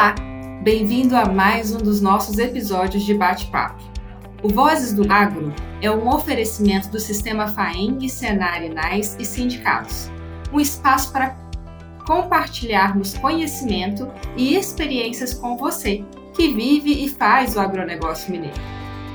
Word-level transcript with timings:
Olá, 0.00 0.14
bem-vindo 0.62 1.14
a 1.14 1.26
mais 1.26 1.74
um 1.74 1.76
dos 1.76 2.00
nossos 2.00 2.38
episódios 2.38 3.02
de 3.02 3.12
bate-papo. 3.12 3.82
O 4.42 4.48
Vozes 4.48 4.94
do 4.94 5.12
Agro 5.12 5.52
é 5.82 5.90
um 5.90 6.08
oferecimento 6.08 6.88
do 6.88 6.98
Sistema 6.98 7.48
FAENG, 7.48 8.08
Senar, 8.08 8.64
Inais 8.64 9.14
e 9.18 9.26
sindicatos, 9.26 10.10
um 10.50 10.58
espaço 10.58 11.12
para 11.12 11.36
compartilharmos 12.06 13.18
conhecimento 13.18 14.08
e 14.38 14.56
experiências 14.56 15.34
com 15.34 15.58
você, 15.58 16.02
que 16.34 16.50
vive 16.54 17.04
e 17.04 17.06
faz 17.06 17.54
o 17.54 17.60
agronegócio 17.60 18.32
mineiro. 18.32 18.56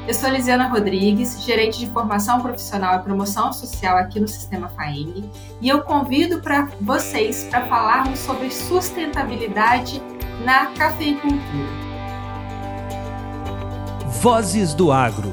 Eu 0.07 0.13
sou 0.13 0.29
Lisiana 0.29 0.67
Rodrigues, 0.67 1.43
gerente 1.43 1.79
de 1.79 1.87
formação 1.87 2.39
profissional 2.41 2.99
e 2.99 3.03
promoção 3.03 3.51
social 3.51 3.97
aqui 3.97 4.19
no 4.19 4.27
Sistema 4.27 4.69
FAENG, 4.69 5.27
e 5.59 5.67
eu 5.67 5.81
convido 5.81 6.41
para 6.41 6.69
vocês 6.79 7.47
para 7.49 7.65
falarmos 7.65 8.19
sobre 8.19 8.51
sustentabilidade 8.51 9.99
na 10.43 10.67
cafeicultura. 10.73 11.85
Vozes 14.21 14.73
do 14.73 14.91
Agro. 14.91 15.31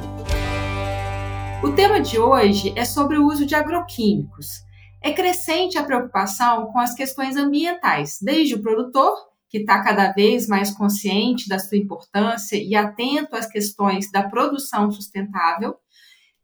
O 1.63 1.73
tema 1.73 2.01
de 2.01 2.19
hoje 2.19 2.73
é 2.77 2.85
sobre 2.85 3.19
o 3.19 3.27
uso 3.27 3.47
de 3.47 3.55
agroquímicos. 3.55 4.63
É 5.03 5.13
crescente 5.13 5.79
a 5.79 5.83
preocupação 5.83 6.67
com 6.67 6.79
as 6.79 6.95
questões 6.95 7.37
ambientais, 7.37 8.19
desde 8.21 8.55
o 8.55 8.63
produtor, 8.63 9.13
que 9.49 9.59
está 9.59 9.83
cada 9.83 10.13
vez 10.13 10.47
mais 10.47 10.71
consciente 10.71 11.49
da 11.49 11.59
sua 11.59 11.79
importância 11.79 12.57
e 12.57 12.75
atento 12.75 13.35
às 13.35 13.47
questões 13.47 14.11
da 14.11 14.23
produção 14.23 14.91
sustentável, 14.91 15.75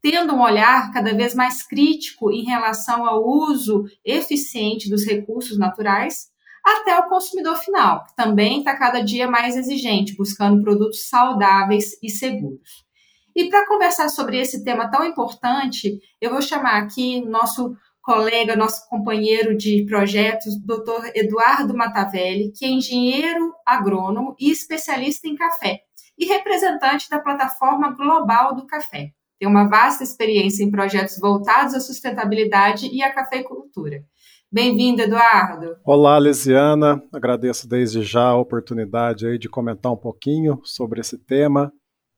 tendo 0.02 0.34
um 0.34 0.40
olhar 0.40 0.92
cada 0.92 1.14
vez 1.14 1.34
mais 1.34 1.62
crítico 1.66 2.30
em 2.30 2.44
relação 2.44 3.06
ao 3.06 3.24
uso 3.24 3.84
eficiente 4.04 4.90
dos 4.90 5.04
recursos 5.04 5.58
naturais, 5.58 6.28
até 6.76 6.98
o 6.98 7.08
consumidor 7.08 7.56
final, 7.56 8.04
que 8.06 8.14
também 8.14 8.58
está 8.58 8.76
cada 8.76 9.00
dia 9.00 9.28
mais 9.28 9.56
exigente, 9.56 10.16
buscando 10.16 10.62
produtos 10.62 11.08
saudáveis 11.08 11.96
e 12.02 12.10
seguros. 12.10 12.86
E 13.34 13.48
para 13.48 13.66
conversar 13.66 14.08
sobre 14.08 14.38
esse 14.38 14.64
tema 14.64 14.90
tão 14.90 15.04
importante, 15.04 15.98
eu 16.20 16.30
vou 16.30 16.42
chamar 16.42 16.82
aqui 16.82 17.24
nosso 17.24 17.76
colega, 18.02 18.56
nosso 18.56 18.88
companheiro 18.88 19.56
de 19.56 19.84
projetos, 19.86 20.58
Dr. 20.64 21.10
Eduardo 21.14 21.76
Matavelli, 21.76 22.52
que 22.52 22.64
é 22.64 22.68
engenheiro 22.68 23.54
agrônomo 23.66 24.34
e 24.40 24.50
especialista 24.50 25.28
em 25.28 25.36
café 25.36 25.80
e 26.18 26.24
representante 26.24 27.08
da 27.08 27.20
plataforma 27.20 27.94
global 27.94 28.56
do 28.56 28.66
café. 28.66 29.10
Tem 29.38 29.46
uma 29.46 29.68
vasta 29.68 30.02
experiência 30.02 30.64
em 30.64 30.70
projetos 30.70 31.18
voltados 31.20 31.74
à 31.74 31.80
sustentabilidade 31.80 32.88
e 32.88 33.02
à 33.02 33.12
cafeicultura. 33.12 34.02
Bem-vindo, 34.50 35.02
Eduardo. 35.02 35.76
Olá, 35.84 36.18
Lisiana. 36.18 37.02
Agradeço 37.12 37.68
desde 37.68 38.02
já 38.02 38.28
a 38.28 38.36
oportunidade 38.38 39.26
aí 39.26 39.38
de 39.38 39.46
comentar 39.46 39.92
um 39.92 39.96
pouquinho 39.96 40.58
sobre 40.64 41.02
esse 41.02 41.18
tema 41.18 41.70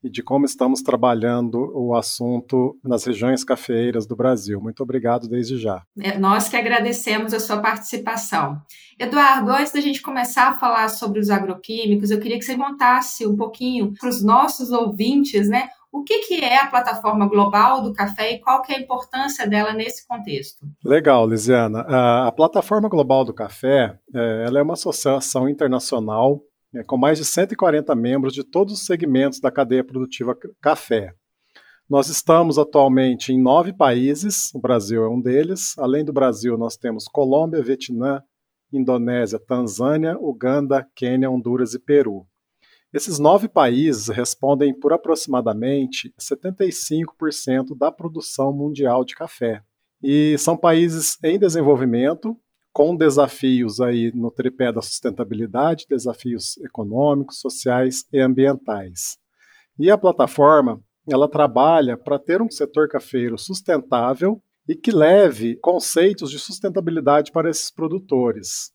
e 0.03 0.09
de 0.09 0.23
como 0.23 0.45
estamos 0.45 0.81
trabalhando 0.81 1.59
o 1.75 1.93
assunto 1.93 2.79
nas 2.85 3.05
regiões 3.05 3.43
cafeeiras 3.43 4.07
do 4.07 4.15
Brasil. 4.15 4.61
Muito 4.61 4.81
obrigado 4.81 5.29
desde 5.29 5.59
já. 5.59 5.83
É, 5.99 6.17
nós 6.17 6.49
que 6.49 6.57
agradecemos 6.57 7.35
a 7.35 7.41
sua 7.41 7.59
participação. 7.61 8.63
Eduardo, 8.97 9.51
antes 9.51 9.73
da 9.73 9.81
gente 9.81 10.01
começar 10.01 10.51
a 10.51 10.57
falar 10.57 10.89
sobre 10.89 11.19
os 11.19 11.31
agroquímicos, 11.31 12.13
eu 12.13 12.21
queria 12.21 12.39
que 12.39 12.45
você 12.45 12.57
contasse 12.57 13.27
um 13.27 13.37
pouquinho 13.37 13.93
para 13.99 14.09
os 14.09 14.25
nossos 14.25 14.71
ouvintes, 14.71 15.49
né, 15.49 15.69
o 15.93 16.05
que, 16.05 16.21
que 16.21 16.45
é 16.45 16.59
a 16.59 16.69
plataforma 16.69 17.29
global 17.29 17.83
do 17.83 17.93
café 17.93 18.33
e 18.33 18.39
qual 18.39 18.63
que 18.63 18.73
é 18.73 18.77
a 18.77 18.81
importância 18.81 19.47
dela 19.49 19.73
nesse 19.73 20.07
contexto? 20.07 20.65
Legal, 20.85 21.27
Lisiana. 21.27 21.81
A, 21.81 22.33
plataforma 22.33 22.89
global 22.89 23.25
do 23.25 23.35
café, 23.35 23.99
é, 24.15 24.45
ela 24.47 24.61
é 24.61 24.63
uma 24.63 24.75
associação 24.75 25.49
internacional 25.49 26.41
é, 26.75 26.85
com 26.85 26.97
mais 26.97 27.19
de 27.19 27.25
140 27.25 27.95
membros 27.97 28.33
de 28.33 28.45
todos 28.45 28.75
os 28.75 28.87
segmentos 28.87 29.41
da 29.41 29.51
cadeia 29.51 29.83
produtiva 29.83 30.37
café. 30.61 31.13
Nós 31.89 32.09
estamos 32.09 32.57
atualmente 32.57 33.33
em 33.33 33.43
nove 33.43 33.73
países, 33.73 34.55
o 34.55 34.61
Brasil 34.61 35.03
é 35.03 35.09
um 35.09 35.21
deles. 35.21 35.77
Além 35.77 36.05
do 36.05 36.13
Brasil, 36.13 36.57
nós 36.57 36.77
temos 36.77 37.09
Colômbia, 37.09 37.65
Vietnã, 37.65 38.23
Indonésia, 38.73 39.41
Tanzânia, 39.41 40.17
Uganda, 40.21 40.87
Quênia, 40.95 41.29
Honduras 41.29 41.75
e 41.75 41.81
Peru. 41.81 42.30
Esses 42.93 43.21
nove 43.21 43.49
países 43.49 44.09
respondem 44.09 44.75
por 44.75 44.93
aproximadamente 44.93 46.13
75% 46.19 47.77
da 47.79 47.93
produção 47.93 48.53
mundial 48.53 49.05
de 49.05 49.15
café. 49.15 49.63
E 50.03 50.37
são 50.39 50.57
países 50.57 51.17
em 51.23 51.39
desenvolvimento, 51.39 52.37
com 52.73 52.97
desafios 52.97 53.81
aí 53.81 54.11
no 54.13 54.31
tripé 54.31 54.73
da 54.73 54.83
sustentabilidade, 54.83 55.87
desafios 55.89 56.57
econômicos, 56.59 57.39
sociais 57.39 58.05
e 58.13 58.19
ambientais. 58.19 59.17
E 59.79 59.89
a 59.89 59.97
plataforma, 59.97 60.83
ela 61.09 61.29
trabalha 61.29 61.97
para 61.97 62.19
ter 62.19 62.43
um 62.43 62.51
setor 62.51 62.89
cafeiro 62.89 63.39
sustentável 63.39 64.43
e 64.69 64.75
que 64.75 64.91
leve 64.91 65.57
conceitos 65.57 66.31
de 66.31 66.39
sustentabilidade 66.41 67.31
para 67.31 67.49
esses 67.49 67.71
produtores. 67.71 68.73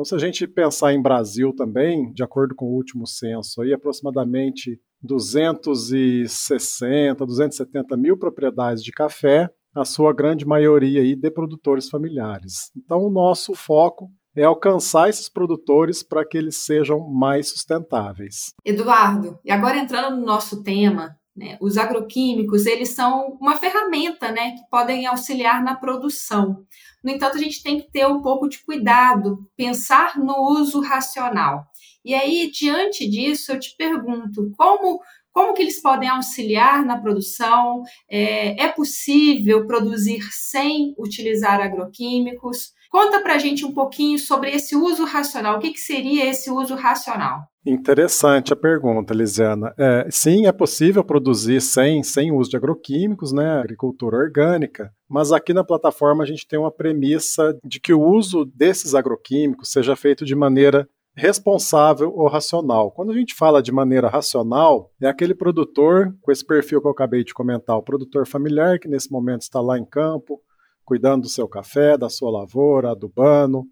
Então, 0.00 0.04
se 0.06 0.14
a 0.14 0.18
gente 0.18 0.46
pensar 0.46 0.94
em 0.94 1.02
Brasil 1.02 1.54
também, 1.54 2.10
de 2.14 2.22
acordo 2.22 2.54
com 2.54 2.64
o 2.64 2.74
último 2.74 3.06
censo, 3.06 3.60
aí 3.60 3.74
aproximadamente 3.74 4.80
260, 5.02 7.26
270 7.26 7.98
mil 7.98 8.16
propriedades 8.16 8.82
de 8.82 8.92
café, 8.92 9.50
a 9.76 9.84
sua 9.84 10.14
grande 10.14 10.46
maioria 10.46 11.02
aí 11.02 11.14
de 11.14 11.30
produtores 11.30 11.90
familiares. 11.90 12.70
Então, 12.74 13.04
o 13.04 13.10
nosso 13.10 13.54
foco 13.54 14.10
é 14.34 14.42
alcançar 14.42 15.10
esses 15.10 15.28
produtores 15.28 16.02
para 16.02 16.26
que 16.26 16.38
eles 16.38 16.56
sejam 16.56 17.06
mais 17.06 17.50
sustentáveis. 17.50 18.54
Eduardo, 18.64 19.38
e 19.44 19.52
agora 19.52 19.76
entrando 19.76 20.16
no 20.16 20.24
nosso 20.24 20.62
tema, 20.62 21.14
né, 21.36 21.58
os 21.60 21.76
agroquímicos, 21.76 22.64
eles 22.64 22.94
são 22.94 23.36
uma 23.38 23.56
ferramenta 23.56 24.32
né, 24.32 24.52
que 24.52 24.62
podem 24.70 25.04
auxiliar 25.04 25.62
na 25.62 25.74
produção. 25.74 26.64
No 27.02 27.10
entanto, 27.10 27.36
a 27.36 27.40
gente 27.40 27.62
tem 27.62 27.80
que 27.80 27.90
ter 27.90 28.06
um 28.06 28.20
pouco 28.20 28.48
de 28.48 28.62
cuidado, 28.64 29.38
pensar 29.56 30.18
no 30.18 30.50
uso 30.52 30.80
racional. 30.80 31.64
E 32.04 32.14
aí, 32.14 32.50
diante 32.50 33.08
disso, 33.08 33.52
eu 33.52 33.58
te 33.58 33.74
pergunto, 33.76 34.52
como 34.56 35.00
como 35.32 35.54
que 35.54 35.62
eles 35.62 35.80
podem 35.80 36.08
auxiliar 36.08 36.84
na 36.84 37.00
produção? 37.00 37.82
É, 38.10 38.64
é 38.64 38.68
possível 38.68 39.64
produzir 39.64 40.20
sem 40.32 40.92
utilizar 40.98 41.60
agroquímicos? 41.60 42.72
Conta 42.90 43.22
para 43.22 43.34
a 43.34 43.38
gente 43.38 43.64
um 43.64 43.72
pouquinho 43.72 44.18
sobre 44.18 44.50
esse 44.50 44.74
uso 44.74 45.04
racional. 45.04 45.56
O 45.56 45.60
que, 45.60 45.70
que 45.70 45.78
seria 45.78 46.28
esse 46.28 46.50
uso 46.50 46.74
racional? 46.74 47.44
Interessante 47.64 48.52
a 48.52 48.56
pergunta, 48.56 49.14
Lisiana. 49.14 49.72
É, 49.78 50.08
sim, 50.10 50.46
é 50.46 50.52
possível 50.52 51.04
produzir 51.04 51.60
sem, 51.60 52.02
sem 52.02 52.32
uso 52.32 52.50
de 52.50 52.56
agroquímicos, 52.56 53.32
né, 53.32 53.60
agricultura 53.60 54.16
orgânica, 54.16 54.90
mas 55.08 55.30
aqui 55.30 55.52
na 55.52 55.62
plataforma 55.62 56.24
a 56.24 56.26
gente 56.26 56.48
tem 56.48 56.58
uma 56.58 56.72
premissa 56.72 57.56
de 57.64 57.78
que 57.78 57.92
o 57.92 58.02
uso 58.02 58.44
desses 58.44 58.94
agroquímicos 58.94 59.70
seja 59.70 59.94
feito 59.94 60.24
de 60.24 60.34
maneira 60.34 60.88
responsável 61.14 62.12
ou 62.14 62.28
racional. 62.28 62.90
Quando 62.90 63.12
a 63.12 63.14
gente 63.14 63.34
fala 63.34 63.62
de 63.62 63.70
maneira 63.70 64.08
racional, 64.08 64.90
é 65.00 65.06
aquele 65.06 65.34
produtor 65.34 66.14
com 66.22 66.32
esse 66.32 66.44
perfil 66.44 66.80
que 66.80 66.86
eu 66.86 66.92
acabei 66.92 67.22
de 67.22 67.34
comentar, 67.34 67.76
o 67.76 67.82
produtor 67.82 68.26
familiar 68.26 68.78
que 68.78 68.88
nesse 68.88 69.12
momento 69.12 69.42
está 69.42 69.60
lá 69.60 69.78
em 69.78 69.84
campo, 69.84 70.40
cuidando 70.90 71.22
do 71.22 71.28
seu 71.28 71.46
café, 71.46 71.96
da 71.96 72.10
sua 72.10 72.32
lavoura, 72.32 72.90
adubando, 72.90 73.64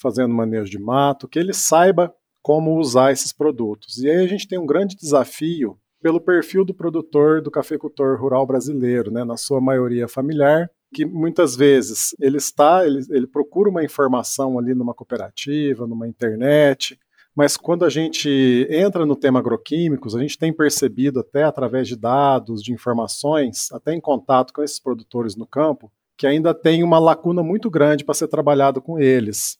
fazendo 0.00 0.32
manejo 0.32 0.70
de 0.70 0.78
mato, 0.78 1.26
que 1.26 1.36
ele 1.36 1.52
saiba 1.52 2.14
como 2.40 2.78
usar 2.78 3.10
esses 3.10 3.32
produtos. 3.32 3.98
E 3.98 4.08
aí 4.08 4.24
a 4.24 4.28
gente 4.28 4.46
tem 4.46 4.56
um 4.56 4.64
grande 4.64 4.94
desafio 4.94 5.76
pelo 6.00 6.20
perfil 6.20 6.64
do 6.64 6.72
produtor, 6.72 7.42
do 7.42 7.50
cafeicultor 7.50 8.20
rural 8.20 8.46
brasileiro, 8.46 9.10
né, 9.10 9.24
na 9.24 9.36
sua 9.36 9.60
maioria 9.60 10.06
familiar, 10.06 10.70
que 10.94 11.04
muitas 11.04 11.56
vezes 11.56 12.14
ele 12.20 12.36
está, 12.36 12.86
ele, 12.86 13.04
ele 13.10 13.26
procura 13.26 13.68
uma 13.68 13.82
informação 13.82 14.56
ali 14.56 14.72
numa 14.72 14.94
cooperativa, 14.94 15.88
numa 15.88 16.06
internet, 16.06 16.96
mas 17.34 17.56
quando 17.56 17.84
a 17.84 17.90
gente 17.90 18.28
entra 18.70 19.04
no 19.04 19.16
tema 19.16 19.40
agroquímicos, 19.40 20.14
a 20.14 20.20
gente 20.20 20.38
tem 20.38 20.52
percebido 20.52 21.18
até 21.18 21.42
através 21.42 21.88
de 21.88 21.96
dados, 21.96 22.62
de 22.62 22.72
informações, 22.72 23.72
até 23.72 23.92
em 23.92 24.00
contato 24.00 24.52
com 24.52 24.62
esses 24.62 24.78
produtores 24.78 25.34
no 25.34 25.46
campo, 25.46 25.90
que 26.20 26.26
ainda 26.26 26.52
tem 26.52 26.84
uma 26.84 26.98
lacuna 26.98 27.42
muito 27.42 27.70
grande 27.70 28.04
para 28.04 28.14
ser 28.14 28.28
trabalhado 28.28 28.82
com 28.82 29.00
eles. 29.00 29.56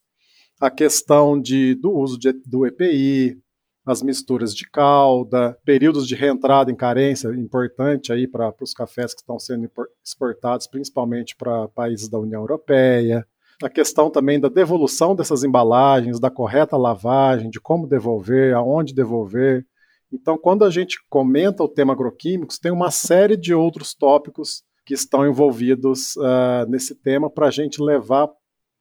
A 0.61 0.71
questão 0.71 1.41
de, 1.41 1.75
do 1.75 1.91
uso 1.91 2.19
de, 2.19 2.35
do 2.45 2.67
EPI, 2.67 3.39
as 3.87 4.03
misturas 4.03 4.55
de 4.55 4.69
calda, 4.69 5.57
períodos 5.65 6.07
de 6.07 6.15
reentrada 6.15 6.71
em 6.71 6.77
carência, 6.77 7.29
importante 7.29 8.13
aí 8.13 8.29
para 8.29 8.53
os 8.61 8.75
cafés 8.75 9.15
que 9.15 9.23
estão 9.23 9.39
sendo 9.39 9.71
exportados, 10.05 10.67
principalmente 10.67 11.35
para 11.35 11.67
países 11.69 12.11
da 12.11 12.19
União 12.19 12.43
Europeia. 12.43 13.27
A 13.63 13.71
questão 13.71 14.11
também 14.11 14.39
da 14.39 14.51
devolução 14.51 15.17
dessas 15.17 15.43
embalagens, 15.43 16.21
da 16.21 16.31
correta 16.31 16.77
lavagem, 16.77 17.49
de 17.49 17.59
como 17.59 17.87
devolver, 17.87 18.55
aonde 18.55 18.93
devolver. 18.93 19.65
Então, 20.13 20.37
quando 20.37 20.63
a 20.67 20.71
gente 20.71 20.99
comenta 21.09 21.65
o 21.65 21.69
tema 21.69 21.95
agroquímicos, 21.95 22.59
tem 22.59 22.71
uma 22.71 22.91
série 22.91 23.35
de 23.35 23.55
outros 23.55 23.95
tópicos 23.95 24.63
que 24.91 24.95
estão 24.95 25.25
envolvidos 25.25 26.17
uh, 26.17 26.69
nesse 26.69 26.97
tema 26.97 27.31
para 27.31 27.47
a 27.47 27.51
gente 27.53 27.81
levar 27.81 28.29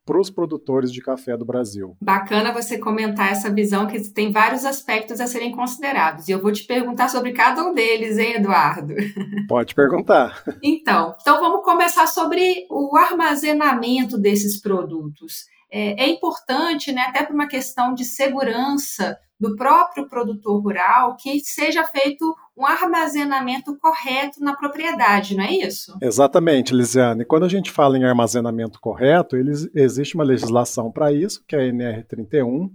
para 0.04 0.20
os 0.20 0.32
produtores 0.32 0.92
de 0.92 1.04
café 1.04 1.38
do 1.38 1.46
Brasil. 1.46 1.96
Bacana 2.02 2.52
você 2.52 2.80
comentar 2.80 3.32
essa 3.32 3.54
visão 3.54 3.86
que 3.86 4.12
tem 4.12 4.32
vários 4.32 4.66
aspectos 4.66 5.22
a 5.22 5.28
serem 5.28 5.52
considerados. 5.52 6.28
E 6.28 6.32
eu 6.32 6.42
vou 6.42 6.52
te 6.52 6.64
perguntar 6.64 7.10
sobre 7.10 7.32
cada 7.32 7.64
um 7.64 7.76
deles, 7.76 8.18
hein, 8.18 8.38
Eduardo? 8.38 8.96
Pode 9.48 9.76
perguntar. 9.76 10.44
Então, 10.64 11.14
então 11.22 11.40
vamos 11.40 11.64
começar 11.64 12.08
sobre 12.08 12.66
o 12.72 12.98
armazenamento 12.98 14.18
desses 14.18 14.60
produtos. 14.60 15.44
É, 15.72 16.04
é 16.04 16.10
importante, 16.10 16.92
né, 16.92 17.02
até 17.02 17.24
por 17.24 17.34
uma 17.34 17.48
questão 17.48 17.94
de 17.94 18.04
segurança 18.06 19.18
do 19.40 19.56
próprio 19.56 20.08
produtor 20.08 20.62
rural 20.62 21.16
que 21.16 21.40
seja 21.40 21.86
feito 21.86 22.36
um 22.58 22.66
armazenamento 22.66 23.78
correto 23.78 24.44
na 24.44 24.54
propriedade, 24.56 25.36
não 25.36 25.44
é 25.46 25.54
isso? 25.54 25.98
Exatamente, 26.02 26.76
Lisiane. 26.76 27.24
Quando 27.24 27.46
a 27.46 27.50
gente 27.50 27.72
fala 27.72 27.98
em 27.98 28.04
armazenamento 28.04 28.82
correto, 28.82 29.38
existe 29.74 30.16
uma 30.16 30.26
legislação 30.26 30.92
para 30.92 31.14
isso, 31.14 31.42
que 31.48 31.56
é 31.56 31.60
a 31.60 31.72
NR31, 31.72 32.70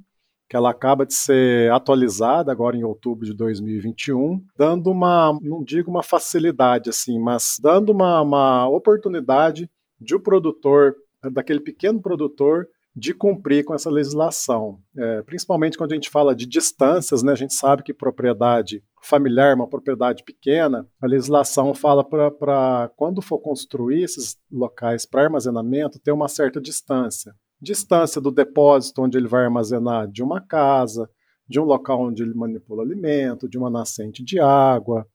que 0.48 0.56
ela 0.56 0.70
acaba 0.70 1.04
de 1.04 1.12
ser 1.12 1.70
atualizada 1.70 2.50
agora 2.50 2.76
em 2.76 2.84
outubro 2.84 3.26
de 3.26 3.34
2021, 3.34 4.42
dando 4.56 4.90
uma, 4.90 5.38
não 5.42 5.62
digo 5.62 5.90
uma 5.90 6.02
facilidade 6.02 6.88
assim, 6.88 7.18
mas 7.18 7.56
dando 7.60 7.90
uma, 7.90 8.22
uma 8.22 8.68
oportunidade 8.68 9.68
de 10.00 10.14
o 10.14 10.20
produtor, 10.20 10.94
daquele 11.32 11.60
pequeno 11.60 12.00
produtor, 12.00 12.68
de 12.96 13.12
cumprir 13.12 13.64
com 13.64 13.74
essa 13.74 13.90
legislação. 13.90 14.78
É, 14.96 15.22
principalmente 15.22 15.76
quando 15.76 15.92
a 15.92 15.94
gente 15.96 16.08
fala 16.08 16.34
de 16.34 16.46
distâncias, 16.46 17.22
né, 17.22 17.32
a 17.32 17.36
gente 17.36 17.54
sabe 17.54 17.82
que 17.82 17.92
propriedade 17.92 18.84
familiar 19.02 19.50
é 19.50 19.54
uma 19.54 19.68
propriedade 19.68 20.22
pequena, 20.22 20.86
a 21.00 21.06
legislação 21.06 21.74
fala 21.74 22.04
para 22.04 22.90
quando 22.96 23.20
for 23.20 23.38
construir 23.38 24.04
esses 24.04 24.36
locais 24.50 25.04
para 25.04 25.24
armazenamento, 25.24 25.98
ter 25.98 26.12
uma 26.12 26.28
certa 26.28 26.60
distância. 26.60 27.34
Distância 27.60 28.20
do 28.20 28.30
depósito 28.30 29.02
onde 29.02 29.18
ele 29.18 29.28
vai 29.28 29.44
armazenar 29.44 30.08
de 30.08 30.22
uma 30.22 30.40
casa, 30.40 31.10
de 31.48 31.58
um 31.58 31.64
local 31.64 32.00
onde 32.00 32.22
ele 32.22 32.34
manipula 32.34 32.82
alimento, 32.82 33.48
de 33.48 33.58
uma 33.58 33.68
nascente 33.68 34.24
de 34.24 34.38
água. 34.38 35.06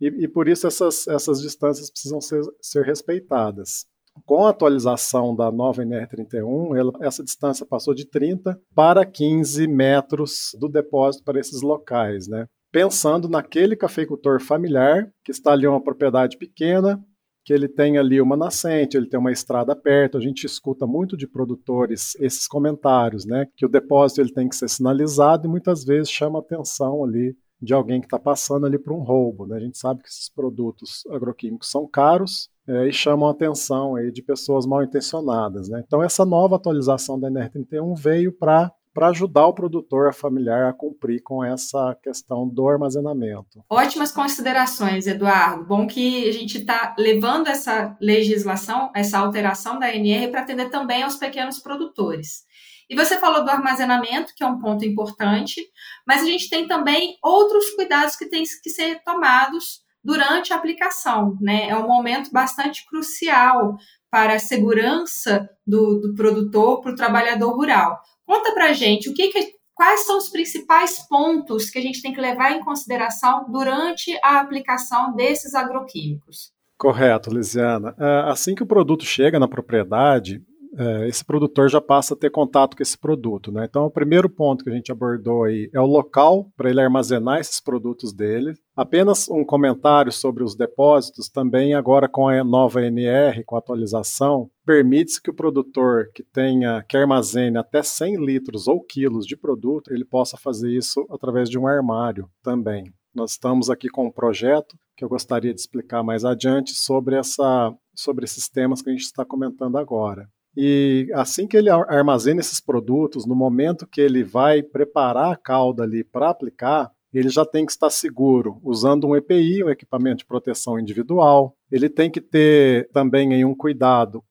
E, 0.00 0.06
e 0.24 0.28
por 0.28 0.48
isso 0.48 0.66
essas, 0.66 1.06
essas 1.06 1.40
distâncias 1.40 1.90
precisam 1.90 2.20
ser, 2.20 2.42
ser 2.60 2.84
respeitadas 2.84 3.86
com 4.24 4.44
a 4.44 4.50
atualização 4.50 5.34
da 5.34 5.50
nova 5.50 5.82
NR31, 5.82 6.76
ela, 6.76 6.92
essa 7.00 7.22
distância 7.22 7.66
passou 7.66 7.94
de 7.94 8.06
30 8.06 8.58
para 8.74 9.04
15 9.04 9.66
metros 9.66 10.56
do 10.58 10.68
depósito 10.68 11.24
para 11.24 11.40
esses 11.40 11.62
locais, 11.62 12.28
né? 12.28 12.46
Pensando 12.72 13.28
naquele 13.28 13.76
cafeicultor 13.76 14.40
familiar 14.40 15.08
que 15.24 15.30
está 15.30 15.52
ali 15.52 15.66
uma 15.66 15.82
propriedade 15.82 16.36
pequena, 16.36 17.00
que 17.44 17.52
ele 17.52 17.68
tem 17.68 17.98
ali 17.98 18.20
uma 18.20 18.36
nascente, 18.36 18.96
ele 18.96 19.08
tem 19.08 19.20
uma 19.20 19.30
estrada 19.30 19.76
perto. 19.76 20.16
A 20.16 20.20
gente 20.20 20.44
escuta 20.44 20.86
muito 20.86 21.16
de 21.16 21.28
produtores 21.28 22.16
esses 22.18 22.48
comentários, 22.48 23.26
né? 23.26 23.46
Que 23.56 23.66
o 23.66 23.68
depósito 23.68 24.20
ele 24.20 24.32
tem 24.32 24.48
que 24.48 24.56
ser 24.56 24.68
sinalizado 24.68 25.46
e 25.46 25.50
muitas 25.50 25.84
vezes 25.84 26.10
chama 26.10 26.38
atenção 26.38 27.04
ali 27.04 27.36
de 27.60 27.72
alguém 27.72 28.00
que 28.00 28.06
está 28.06 28.18
passando 28.18 28.66
ali 28.66 28.78
para 28.78 28.94
um 28.94 29.02
roubo. 29.02 29.46
Né? 29.46 29.56
A 29.56 29.60
gente 29.60 29.78
sabe 29.78 30.02
que 30.02 30.08
esses 30.08 30.28
produtos 30.28 31.04
agroquímicos 31.10 31.70
são 31.70 31.86
caros 31.86 32.48
é, 32.66 32.88
e 32.88 32.92
chamam 32.92 33.28
a 33.28 33.32
atenção 33.32 33.96
aí 33.96 34.10
de 34.10 34.22
pessoas 34.22 34.66
mal 34.66 34.82
intencionadas. 34.82 35.68
Né? 35.68 35.82
Então, 35.86 36.02
essa 36.02 36.24
nova 36.24 36.56
atualização 36.56 37.18
da 37.18 37.30
NR31 37.30 37.94
veio 37.96 38.32
para 38.32 38.72
para 38.94 39.08
ajudar 39.08 39.48
o 39.48 39.52
produtor 39.52 40.14
familiar 40.14 40.68
a 40.68 40.72
cumprir 40.72 41.20
com 41.20 41.44
essa 41.44 41.98
questão 42.00 42.48
do 42.48 42.68
armazenamento. 42.68 43.64
Ótimas 43.68 44.12
considerações, 44.12 45.08
Eduardo. 45.08 45.64
Bom 45.64 45.84
que 45.84 46.28
a 46.28 46.32
gente 46.32 46.58
está 46.58 46.94
levando 46.96 47.48
essa 47.48 47.96
legislação, 48.00 48.92
essa 48.94 49.18
alteração 49.18 49.80
da 49.80 49.92
NR 49.92 50.28
para 50.28 50.42
atender 50.42 50.70
também 50.70 51.02
aos 51.02 51.16
pequenos 51.16 51.58
produtores. 51.58 52.44
E 52.88 52.94
você 52.94 53.18
falou 53.18 53.44
do 53.44 53.50
armazenamento, 53.50 54.32
que 54.36 54.44
é 54.44 54.46
um 54.46 54.60
ponto 54.60 54.84
importante, 54.84 55.60
mas 56.06 56.22
a 56.22 56.26
gente 56.26 56.48
tem 56.48 56.68
também 56.68 57.16
outros 57.20 57.70
cuidados 57.70 58.14
que 58.14 58.26
têm 58.26 58.44
que 58.62 58.70
ser 58.70 59.02
tomados 59.02 59.83
durante 60.04 60.52
a 60.52 60.56
aplicação, 60.56 61.38
né? 61.40 61.68
É 61.68 61.76
um 61.76 61.88
momento 61.88 62.30
bastante 62.30 62.84
crucial 62.86 63.76
para 64.10 64.34
a 64.34 64.38
segurança 64.38 65.48
do, 65.66 66.00
do 66.00 66.14
produtor, 66.14 66.80
para 66.80 66.92
o 66.92 66.96
trabalhador 66.96 67.56
rural. 67.56 67.98
Conta 68.26 68.52
para 68.52 68.72
gente 68.72 69.08
o 69.08 69.14
que, 69.14 69.28
que 69.28 69.54
quais 69.74 70.06
são 70.06 70.18
os 70.18 70.28
principais 70.28 71.06
pontos 71.08 71.68
que 71.68 71.78
a 71.78 71.82
gente 71.82 72.00
tem 72.00 72.12
que 72.12 72.20
levar 72.20 72.52
em 72.52 72.62
consideração 72.62 73.46
durante 73.50 74.16
a 74.22 74.40
aplicação 74.40 75.14
desses 75.14 75.54
agroquímicos. 75.54 76.52
Correto, 76.78 77.30
Lisiana. 77.30 77.94
É, 77.98 78.30
assim 78.30 78.54
que 78.54 78.62
o 78.62 78.66
produto 78.66 79.04
chega 79.04 79.38
na 79.38 79.48
propriedade, 79.48 80.42
é, 80.76 81.08
esse 81.08 81.24
produtor 81.24 81.68
já 81.68 81.80
passa 81.80 82.14
a 82.14 82.16
ter 82.16 82.30
contato 82.30 82.76
com 82.76 82.82
esse 82.82 82.98
produto. 82.98 83.52
Né? 83.52 83.66
Então, 83.68 83.86
o 83.86 83.90
primeiro 83.90 84.28
ponto 84.28 84.64
que 84.64 84.70
a 84.70 84.74
gente 84.74 84.90
abordou 84.92 85.44
aí 85.44 85.70
é 85.72 85.80
o 85.80 85.86
local 85.86 86.50
para 86.56 86.70
ele 86.70 86.80
armazenar 86.80 87.40
esses 87.40 87.60
produtos 87.60 88.12
dele. 88.12 88.54
Apenas 88.76 89.28
um 89.28 89.44
comentário 89.44 90.10
sobre 90.10 90.42
os 90.42 90.56
depósitos, 90.56 91.28
também 91.28 91.74
agora 91.74 92.08
com 92.08 92.28
a 92.28 92.42
nova 92.42 92.84
NR, 92.84 93.44
com 93.44 93.54
a 93.54 93.58
atualização, 93.58 94.50
permite-se 94.66 95.22
que 95.22 95.30
o 95.30 95.34
produtor 95.34 96.10
que 96.14 96.22
tenha, 96.22 96.84
que 96.88 96.96
armazene 96.96 97.56
até 97.56 97.82
100 97.82 98.24
litros 98.24 98.66
ou 98.66 98.82
quilos 98.82 99.26
de 99.26 99.36
produto, 99.36 99.92
ele 99.92 100.04
possa 100.04 100.36
fazer 100.36 100.70
isso 100.70 101.06
através 101.10 101.48
de 101.48 101.58
um 101.58 101.66
armário 101.66 102.28
também. 102.42 102.92
Nós 103.14 103.32
estamos 103.32 103.70
aqui 103.70 103.88
com 103.88 104.06
um 104.06 104.10
projeto 104.10 104.76
que 104.96 105.04
eu 105.04 105.08
gostaria 105.08 105.54
de 105.54 105.60
explicar 105.60 106.02
mais 106.02 106.24
adiante 106.24 106.72
sobre, 106.74 107.16
essa, 107.16 107.72
sobre 107.94 108.24
esses 108.24 108.48
temas 108.48 108.82
que 108.82 108.90
a 108.90 108.92
gente 108.92 109.04
está 109.04 109.24
comentando 109.24 109.78
agora. 109.78 110.28
E 110.56 111.10
assim 111.14 111.46
que 111.46 111.56
ele 111.56 111.68
armazena 111.68 112.40
esses 112.40 112.60
produtos, 112.60 113.26
no 113.26 113.34
momento 113.34 113.86
que 113.86 114.00
ele 114.00 114.22
vai 114.22 114.62
preparar 114.62 115.32
a 115.32 115.36
calda 115.36 115.82
ali 115.82 116.04
para 116.04 116.30
aplicar, 116.30 116.90
ele 117.12 117.28
já 117.28 117.44
tem 117.44 117.64
que 117.64 117.72
estar 117.72 117.90
seguro, 117.90 118.60
usando 118.62 119.06
um 119.06 119.16
EPI, 119.16 119.62
um 119.62 119.70
equipamento 119.70 120.18
de 120.18 120.26
proteção 120.26 120.78
individual. 120.78 121.56
Ele 121.70 121.88
tem 121.88 122.10
que 122.10 122.20
ter 122.20 122.88
também 122.92 123.32
aí 123.32 123.44
um 123.44 123.54
cuidado 123.54 124.22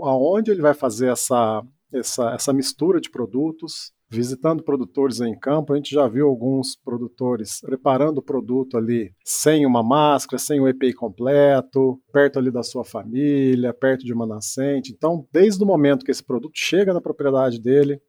aonde 0.00 0.50
ele 0.50 0.60
vai 0.60 0.74
fazer 0.74 1.08
essa, 1.10 1.62
essa, 1.92 2.30
essa 2.34 2.52
mistura 2.52 3.00
de 3.00 3.10
produtos 3.10 3.92
visitando 4.12 4.62
produtores 4.62 5.20
em 5.20 5.36
campo, 5.38 5.72
a 5.72 5.76
gente 5.76 5.90
já 5.90 6.06
viu 6.06 6.28
alguns 6.28 6.76
produtores 6.76 7.60
preparando 7.60 8.18
o 8.18 8.22
produto 8.22 8.76
ali 8.76 9.10
sem 9.24 9.64
uma 9.64 9.82
máscara, 9.82 10.38
sem 10.38 10.60
o 10.60 10.68
EPI 10.68 10.92
completo, 10.92 11.98
perto 12.12 12.38
ali 12.38 12.50
da 12.50 12.62
sua 12.62 12.84
família, 12.84 13.72
perto 13.72 14.04
de 14.04 14.12
uma 14.12 14.26
nascente. 14.26 14.92
Então, 14.92 15.26
desde 15.32 15.64
o 15.64 15.66
momento 15.66 16.04
que 16.04 16.10
esse 16.10 16.24
produto 16.24 16.52
chega 16.54 16.92
na 16.92 17.00
propriedade 17.00 17.60
dele, 17.60 18.00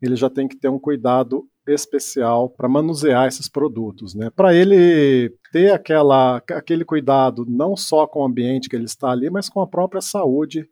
ele 0.00 0.16
já 0.16 0.28
tem 0.28 0.48
que 0.48 0.58
ter 0.58 0.68
um 0.68 0.80
cuidado 0.80 1.44
especial 1.68 2.50
para 2.50 2.68
manusear 2.68 3.28
esses 3.28 3.48
produtos, 3.48 4.16
né? 4.16 4.30
Para 4.34 4.52
ele 4.52 5.32
ter 5.52 5.72
aquela, 5.72 6.38
aquele 6.38 6.84
cuidado 6.84 7.46
não 7.48 7.76
só 7.76 8.04
com 8.04 8.20
o 8.20 8.24
ambiente 8.24 8.68
que 8.68 8.74
ele 8.74 8.86
está 8.86 9.10
ali, 9.10 9.30
mas 9.30 9.48
com 9.48 9.60
a 9.60 9.66
própria 9.66 10.00
saúde 10.00 10.68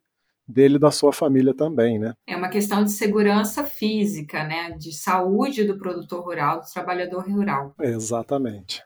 dele 0.51 0.77
e 0.77 0.81
da 0.81 0.91
sua 0.91 1.13
família 1.13 1.55
também, 1.55 1.99
né? 1.99 2.13
É 2.27 2.37
uma 2.37 2.49
questão 2.49 2.85
de 2.85 2.91
segurança 2.91 3.65
física, 3.65 4.45
né? 4.45 4.73
De 4.73 4.93
saúde 4.93 5.65
do 5.65 5.79
produtor 5.79 6.25
rural, 6.25 6.61
do 6.61 6.73
trabalhador 6.73 7.29
rural. 7.29 7.75
Exatamente. 7.81 8.83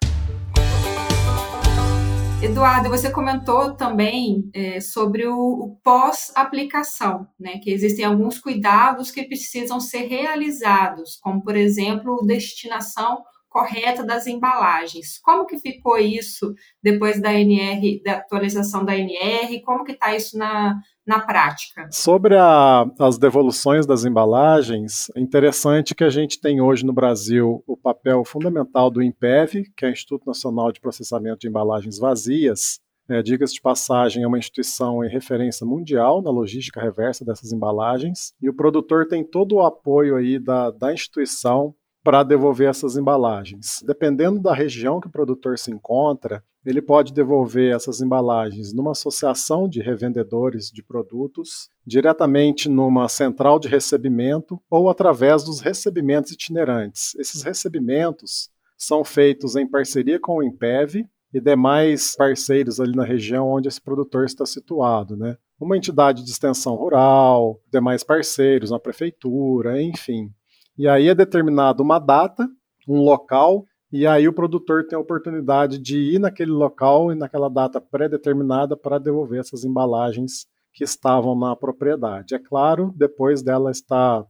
Eduardo, 2.42 2.90
você 2.90 3.10
comentou 3.10 3.72
também 3.72 4.50
é, 4.52 4.78
sobre 4.78 5.26
o, 5.26 5.34
o 5.34 5.76
pós-aplicação, 5.82 7.26
né? 7.40 7.58
Que 7.58 7.70
existem 7.70 8.04
alguns 8.04 8.38
cuidados 8.38 9.10
que 9.10 9.24
precisam 9.24 9.80
ser 9.80 10.06
realizados, 10.08 11.16
como 11.22 11.42
por 11.42 11.56
exemplo, 11.56 12.22
destinação 12.26 13.22
correta 13.54 14.02
das 14.02 14.26
embalagens. 14.26 15.20
Como 15.22 15.46
que 15.46 15.56
ficou 15.56 15.96
isso 15.96 16.52
depois 16.82 17.22
da 17.22 17.32
NR, 17.32 18.02
da 18.04 18.14
atualização 18.14 18.84
da 18.84 18.98
NR? 18.98 19.62
Como 19.62 19.84
que 19.84 19.92
está 19.92 20.12
isso 20.16 20.36
na, 20.36 20.80
na 21.06 21.20
prática? 21.20 21.86
Sobre 21.92 22.36
a, 22.36 22.84
as 22.98 23.16
devoluções 23.16 23.86
das 23.86 24.04
embalagens, 24.04 25.08
é 25.14 25.20
interessante 25.20 25.94
que 25.94 26.02
a 26.02 26.10
gente 26.10 26.40
tem 26.40 26.60
hoje 26.60 26.84
no 26.84 26.92
Brasil 26.92 27.62
o 27.64 27.76
papel 27.76 28.24
fundamental 28.24 28.90
do 28.90 29.00
INPEV, 29.00 29.70
que 29.76 29.84
é 29.84 29.88
o 29.88 29.92
Instituto 29.92 30.26
Nacional 30.26 30.72
de 30.72 30.80
Processamento 30.80 31.38
de 31.38 31.48
Embalagens 31.48 31.96
Vazias, 31.96 32.80
é, 33.06 33.22
Diga-se 33.22 33.52
de 33.52 33.60
passagem, 33.60 34.22
é 34.22 34.26
uma 34.26 34.38
instituição 34.38 35.04
em 35.04 35.10
referência 35.10 35.66
mundial 35.66 36.22
na 36.22 36.30
logística 36.30 36.80
reversa 36.80 37.22
dessas 37.22 37.52
embalagens, 37.52 38.32
e 38.40 38.48
o 38.48 38.54
produtor 38.54 39.06
tem 39.06 39.22
todo 39.22 39.56
o 39.56 39.62
apoio 39.62 40.16
aí 40.16 40.38
da, 40.38 40.70
da 40.70 40.90
instituição 40.90 41.74
para 42.04 42.22
devolver 42.22 42.68
essas 42.68 42.96
embalagens. 42.96 43.82
Dependendo 43.84 44.38
da 44.38 44.54
região 44.54 45.00
que 45.00 45.06
o 45.06 45.10
produtor 45.10 45.58
se 45.58 45.70
encontra, 45.70 46.44
ele 46.64 46.82
pode 46.82 47.14
devolver 47.14 47.74
essas 47.74 48.02
embalagens 48.02 48.74
numa 48.74 48.92
associação 48.92 49.66
de 49.66 49.80
revendedores 49.80 50.70
de 50.70 50.82
produtos, 50.82 51.70
diretamente 51.84 52.68
numa 52.68 53.08
central 53.08 53.58
de 53.58 53.68
recebimento 53.68 54.60
ou 54.70 54.90
através 54.90 55.42
dos 55.42 55.60
recebimentos 55.60 56.30
itinerantes. 56.32 57.14
Esses 57.16 57.42
recebimentos 57.42 58.50
são 58.76 59.02
feitos 59.02 59.56
em 59.56 59.66
parceria 59.66 60.20
com 60.20 60.36
o 60.36 60.42
Impev 60.42 61.06
e 61.32 61.40
demais 61.40 62.14
parceiros 62.16 62.78
ali 62.80 62.94
na 62.94 63.04
região 63.04 63.48
onde 63.48 63.66
esse 63.66 63.80
produtor 63.80 64.26
está 64.26 64.44
situado, 64.44 65.16
né? 65.16 65.36
uma 65.58 65.76
entidade 65.76 66.22
de 66.22 66.30
extensão 66.30 66.74
rural, 66.74 67.60
demais 67.72 68.02
parceiros, 68.02 68.70
uma 68.70 68.80
prefeitura, 68.80 69.80
enfim. 69.80 70.30
E 70.76 70.88
aí 70.88 71.08
é 71.08 71.14
determinada 71.14 71.82
uma 71.82 71.98
data, 71.98 72.48
um 72.88 73.00
local, 73.02 73.64
e 73.92 74.06
aí 74.06 74.26
o 74.26 74.32
produtor 74.32 74.84
tem 74.86 74.96
a 74.96 75.00
oportunidade 75.00 75.78
de 75.78 75.96
ir 75.96 76.18
naquele 76.18 76.50
local 76.50 77.12
e 77.12 77.14
naquela 77.14 77.48
data 77.48 77.80
pré-determinada 77.80 78.76
para 78.76 78.98
devolver 78.98 79.38
essas 79.38 79.64
embalagens 79.64 80.46
que 80.72 80.82
estavam 80.82 81.38
na 81.38 81.54
propriedade. 81.54 82.34
É 82.34 82.38
claro, 82.38 82.92
depois 82.96 83.40
dela 83.40 83.70
estar 83.70 84.24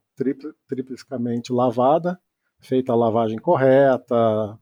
triplicamente 0.69 1.51
lavada, 1.51 2.19
feita 2.61 2.93
a 2.93 2.97
lavagem 2.97 3.39
correta, 3.39 4.59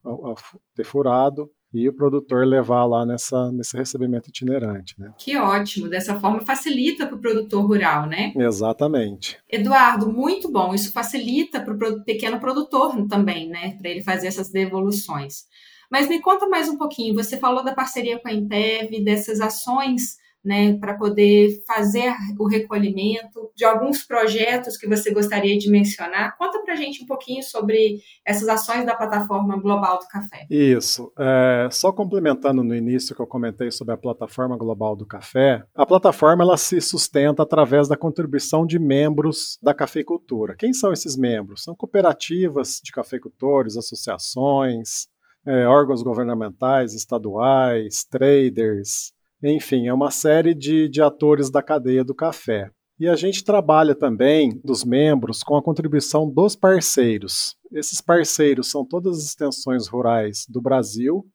ter 0.75 0.85
furado, 0.85 1.51
e 1.73 1.89
o 1.89 1.93
produtor 1.93 2.47
levar 2.47 2.85
lá 2.85 3.07
nessa, 3.07 3.51
nesse 3.51 3.77
recebimento 3.77 4.29
itinerante. 4.29 4.95
Né? 4.99 5.13
Que 5.19 5.37
ótimo! 5.37 5.89
Dessa 5.89 6.19
forma 6.21 6.41
facilita 6.41 7.07
para 7.07 7.17
o 7.17 7.21
produtor 7.21 7.67
rural, 7.67 8.07
né? 8.07 8.33
Exatamente. 8.37 9.39
Eduardo, 9.51 10.13
muito 10.13 10.51
bom. 10.51 10.75
Isso 10.75 10.93
facilita 10.93 11.61
para 11.61 11.73
o 11.73 12.05
pequeno 12.05 12.39
produtor 12.39 13.07
também, 13.09 13.49
né? 13.49 13.77
Para 13.81 13.91
ele 13.91 14.03
fazer 14.03 14.27
essas 14.27 14.51
devoluções. 14.51 15.45
Mas 15.91 16.09
me 16.09 16.21
conta 16.21 16.47
mais 16.47 16.69
um 16.69 16.79
pouquinho. 16.79 17.15
Você 17.15 17.37
falou 17.37 17.63
da 17.65 17.75
parceria 17.75 18.19
com 18.19 18.29
a 18.29 18.33
Intev, 18.33 19.03
dessas 19.05 19.41
ações 19.41 20.22
né, 20.45 20.77
para 20.79 20.95
poder 20.95 21.63
fazer 21.67 22.13
o 22.39 22.49
recolhimento, 22.49 23.51
de 23.55 23.65
alguns 23.65 24.03
projetos 24.05 24.77
que 24.77 24.89
você 24.89 25.13
gostaria 25.13 25.57
de 25.57 25.71
mencionar. 25.71 26.37
Conta 26.37 26.61
para 26.63 26.75
a 26.75 26.77
gente 26.77 27.03
um 27.05 27.07
pouquinho 27.07 27.43
sobre 27.43 27.99
essas 28.27 28.49
ações 28.49 28.85
da 28.85 28.95
plataforma 28.95 29.61
Global 29.61 29.99
do 29.99 30.09
Café. 30.09 30.47
Isso. 30.51 31.13
É, 31.19 31.69
só 31.71 31.93
complementando 31.93 32.65
no 32.65 32.75
início 32.75 33.15
que 33.15 33.23
eu 33.23 33.27
comentei 33.27 33.71
sobre 33.71 33.95
a 33.95 33.99
plataforma 33.99 34.57
Global 34.57 34.97
do 34.97 35.07
Café, 35.07 35.63
a 35.75 35.87
plataforma 35.87 36.43
ela 36.43 36.57
se 36.57 36.81
sustenta 36.81 37.43
através 37.43 37.89
da 37.89 37.97
contribuição 37.97 38.67
de 38.67 38.79
membros 38.79 39.59
da 39.63 39.73
cafeicultura. 39.73 40.57
Quem 40.57 40.73
são 40.73 40.93
esses 40.93 41.17
membros? 41.17 41.63
São 41.63 41.75
cooperativas 41.75 42.81
de 42.83 42.91
cafeicultores, 42.91 43.77
associações, 43.77 45.07
é, 45.47 45.67
órgãos 45.67 46.03
governamentais, 46.03 46.95
estaduais, 46.95 48.05
traders, 48.05 49.13
enfim, 49.43 49.89
é 49.89 49.95
uma 49.95 50.11
série 50.11 50.55
de, 50.55 50.89
de 50.89 51.03
atores 51.03 51.51
da 51.51 51.63
cadeia 51.63 52.05
do 52.05 52.15
café. 52.15 52.71
E 52.99 53.09
a 53.09 53.17
gente 53.17 53.43
trabalha 53.43 53.95
também, 53.95 54.61
dos 54.63 54.85
membros, 54.85 55.43
com 55.43 55.57
a 55.57 55.63
contribuição 55.63 56.31
dos 56.31 56.55
parceiros. 56.55 57.57
Esses 57.73 58.01
parceiros 58.01 58.71
são 58.71 58.87
todas 58.87 59.19
as 59.19 59.25
extensões 59.25 59.89
rurais 59.89 60.47
do 60.49 60.61
Brasil. 60.63 61.27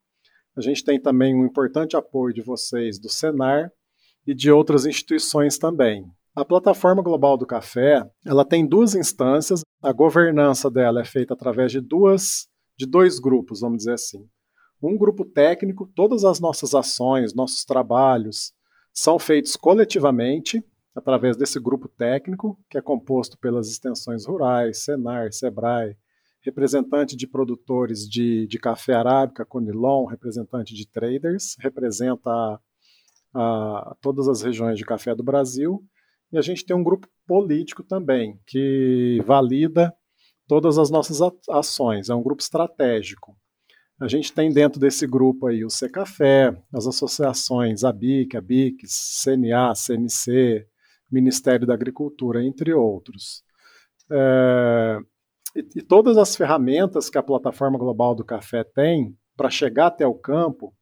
A 0.55 0.61
gente 0.61 0.83
tem 0.83 1.01
também 1.01 1.35
um 1.35 1.45
importante 1.45 1.97
apoio 1.97 2.33
de 2.33 2.41
vocês 2.41 2.97
do 2.97 3.09
Senar 3.09 3.69
e 4.25 4.33
de 4.33 4.49
outras 4.49 4.85
instituições 4.85 5.57
também. 5.57 6.05
A 6.33 6.45
plataforma 6.45 7.01
global 7.01 7.35
do 7.35 7.45
café, 7.45 8.01
ela 8.25 8.45
tem 8.45 8.65
duas 8.65 8.95
instâncias. 8.95 9.61
A 9.83 9.91
governança 9.91 10.71
dela 10.71 11.01
é 11.01 11.05
feita 11.05 11.33
através 11.33 11.71
de 11.71 11.81
duas, 11.81 12.47
de 12.77 12.85
dois 12.85 13.19
grupos, 13.19 13.59
vamos 13.59 13.79
dizer 13.79 13.93
assim 13.93 14.25
um 14.81 14.97
grupo 14.97 15.25
técnico, 15.25 15.89
todas 15.95 16.23
as 16.23 16.39
nossas 16.39 16.75
ações, 16.75 17.33
nossos 17.33 17.65
trabalhos 17.65 18.53
são 18.93 19.17
feitos 19.17 19.55
coletivamente 19.55 20.63
através 20.95 21.37
desse 21.37 21.59
grupo 21.59 21.87
técnico, 21.87 22.59
que 22.69 22.77
é 22.77 22.81
composto 22.81 23.37
pelas 23.37 23.69
extensões 23.69 24.25
rurais, 24.25 24.83
Senar, 24.83 25.31
Sebrae, 25.31 25.95
representante 26.41 27.15
de 27.15 27.27
produtores 27.27 28.09
de, 28.09 28.47
de 28.47 28.57
café 28.57 28.93
arábica, 28.93 29.45
Conilon, 29.45 30.05
representante 30.05 30.73
de 30.73 30.87
traders, 30.87 31.55
representa 31.59 32.29
a, 32.29 32.59
a, 33.33 33.95
todas 34.01 34.27
as 34.27 34.41
regiões 34.41 34.77
de 34.77 34.85
café 34.85 35.13
do 35.13 35.23
Brasil, 35.23 35.83
e 36.31 36.37
a 36.37 36.41
gente 36.41 36.65
tem 36.65 36.75
um 36.75 36.83
grupo 36.83 37.07
político 37.27 37.83
também, 37.83 38.39
que 38.45 39.21
valida 39.25 39.93
todas 40.47 40.77
as 40.77 40.89
nossas 40.89 41.19
ações, 41.49 42.09
é 42.09 42.15
um 42.15 42.23
grupo 42.23 42.41
estratégico. 42.41 43.37
A 43.99 44.07
gente 44.07 44.31
tem 44.31 44.51
dentro 44.51 44.79
desse 44.79 45.07
grupo 45.07 45.47
aí 45.47 45.65
o 45.65 45.69
Secafé, 45.71 46.55
as 46.71 46.85
associações 46.85 47.83
ABIC, 47.83 48.37
ABICS, 48.37 49.23
CNA, 49.23 49.73
CNC, 49.73 50.67
Ministério 51.11 51.65
da 51.65 51.73
Agricultura, 51.73 52.43
entre 52.43 52.71
outros. 52.73 53.43
É, 54.11 54.99
e, 55.55 55.67
e 55.77 55.81
todas 55.81 56.15
as 56.15 56.35
ferramentas 56.35 57.09
que 57.09 57.17
a 57.17 57.23
plataforma 57.23 57.79
global 57.79 58.13
do 58.13 58.23
café 58.23 58.63
tem 58.63 59.17
para 59.35 59.49
chegar 59.49 59.87
até 59.87 60.05
o 60.05 60.13
campo, 60.13 60.73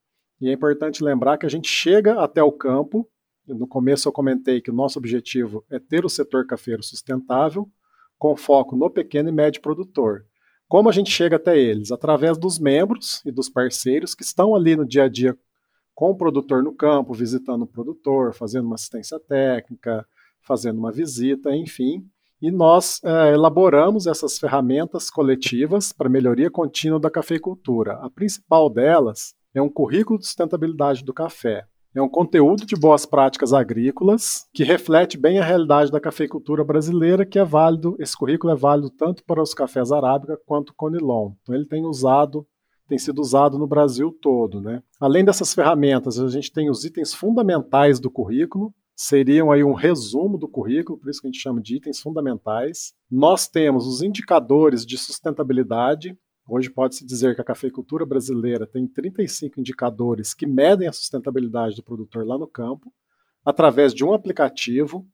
e 0.41 0.50
é 0.50 0.53
importante 0.53 1.03
lembrar 1.03 1.38
que 1.38 1.45
a 1.45 1.50
gente 1.50 1.69
chega 1.69 2.22
até 2.22 2.43
o 2.43 2.51
campo. 2.51 3.10
No 3.48 3.67
começo 3.67 4.10
eu 4.10 4.12
comentei 4.12 4.60
que 4.60 4.72
o 4.72 4.75
nosso 4.75 5.00
objetivo 5.00 5.63
é 5.69 5.79
ter 5.79 6.03
o 6.03 6.10
setor 6.10 6.45
cafeiro 6.45 6.84
sustentável, 6.84 7.69
com 8.17 8.36
foco 8.36 8.75
no 8.75 8.89
pequeno 8.89 9.29
e 9.29 9.31
médio 9.31 9.62
produtor. 9.62 10.25
Como 10.67 10.89
a 10.89 10.91
gente 10.91 11.12
chega 11.12 11.36
até 11.36 11.57
eles? 11.57 11.91
Através 11.91 12.38
dos 12.38 12.57
membros 12.57 13.22
e 13.25 13.31
dos 13.31 13.50
parceiros 13.50 14.15
que 14.15 14.24
estão 14.24 14.55
ali 14.55 14.75
no 14.75 14.86
dia 14.86 15.03
a 15.03 15.10
dia 15.10 15.38
com 15.93 16.10
o 16.10 16.15
produtor 16.15 16.63
no 16.63 16.74
campo, 16.74 17.13
visitando 17.13 17.62
o 17.62 17.67
produtor, 17.67 18.34
fazendo 18.34 18.65
uma 18.65 18.75
assistência 18.75 19.19
técnica, 19.19 20.05
fazendo 20.41 20.77
uma 20.77 20.91
visita, 20.91 21.55
enfim. 21.55 22.05
E 22.41 22.51
nós 22.51 23.01
é, 23.03 23.34
elaboramos 23.34 24.05
essas 24.07 24.38
ferramentas 24.38 25.10
coletivas 25.10 25.93
para 25.93 26.10
melhoria 26.10 26.51
contínua 26.51 27.00
da 27.00 27.10
cafeicultura. 27.10 27.93
A 28.01 28.10
principal 28.10 28.69
delas 28.69 29.34
é 29.53 29.62
um 29.62 29.69
currículo 29.69 30.19
de 30.19 30.25
sustentabilidade 30.25 31.03
do 31.03 31.13
café, 31.13 31.65
é 31.96 32.02
um 32.02 32.10
conteúdo 32.10 32.66
de 32.66 32.75
boas 32.75 33.06
práticas 33.06 33.54
agrícolas 33.54 34.46
que 34.54 34.66
reflete 34.66 35.18
bem 35.18 35.40
a 35.40 35.46
realidade 35.46 35.90
da 35.90 36.00
cafeicultura 36.00 36.62
brasileira, 36.62 37.25
que 37.25 37.40
é 37.40 37.46
válido, 37.46 37.96
esse 38.00 38.18
currículo 38.18 38.52
é 38.52 38.56
válido 38.56 38.90
tanto 38.90 39.24
para 39.24 39.42
os 39.42 39.54
cafés 39.54 39.94
arábica 39.94 40.38
quanto 40.46 40.74
conilon. 40.75 41.32
Então 41.42 41.56
ele 41.56 41.66
tem 41.66 41.86
usado, 41.86 42.46
tem 42.90 42.98
sido 42.98 43.20
usado 43.20 43.58
no 43.58 43.66
Brasil 43.66 44.12
todo, 44.22 44.60
né? 44.60 44.84
Além 45.00 45.24
dessas 45.24 45.54
ferramentas, 45.54 46.20
a 46.20 46.28
gente 46.28 46.52
tem 46.52 46.70
os 46.70 46.84
itens 46.84 47.14
fundamentais 47.14 47.98
do 47.98 48.12
currículo, 48.12 48.74
seriam 48.94 49.50
aí 49.50 49.64
um 49.64 49.74
resumo 49.74 50.38
do 50.38 50.50
currículo, 50.50 50.98
por 50.98 51.10
isso 51.10 51.22
que 51.22 51.28
a 51.28 51.32
gente 51.32 51.42
chama 51.42 51.62
de 51.62 51.78
itens 51.78 52.02
fundamentais. 52.02 52.94
Nós 53.10 53.48
temos 53.48 53.88
os 53.88 54.02
indicadores 54.02 54.86
de 54.86 54.98
sustentabilidade, 54.98 56.18
Hoje 56.48 56.70
pode-se 56.70 57.04
dizer 57.04 57.34
que 57.34 57.42
a 57.42 57.46
cafeicultura 57.46 58.06
brasileira 58.06 58.68
tem 58.68 58.88
35 58.88 59.60
indicadores 59.60 60.34
que 60.34 60.46
medem 60.46 60.88
a 60.88 60.94
sustentabilidade 60.94 61.75
do 61.75 61.84
produtor 61.84 62.25
lá 62.25 62.38
no 62.38 62.48
campo, 62.48 62.94
através 63.44 63.94
de 63.96 64.06
um 64.06 64.14
aplicativo. 64.14 65.08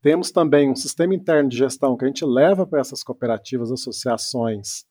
Temos 0.00 0.30
também 0.30 0.70
um 0.70 0.76
sistema 0.76 1.14
interno 1.14 1.50
de 1.50 1.58
gestão 1.58 1.96
que 1.96 2.04
a 2.04 2.08
gente 2.08 2.24
leva 2.24 2.66
para 2.66 2.80
essas 2.80 3.02
cooperativas, 3.02 3.70
associações, 3.70 4.86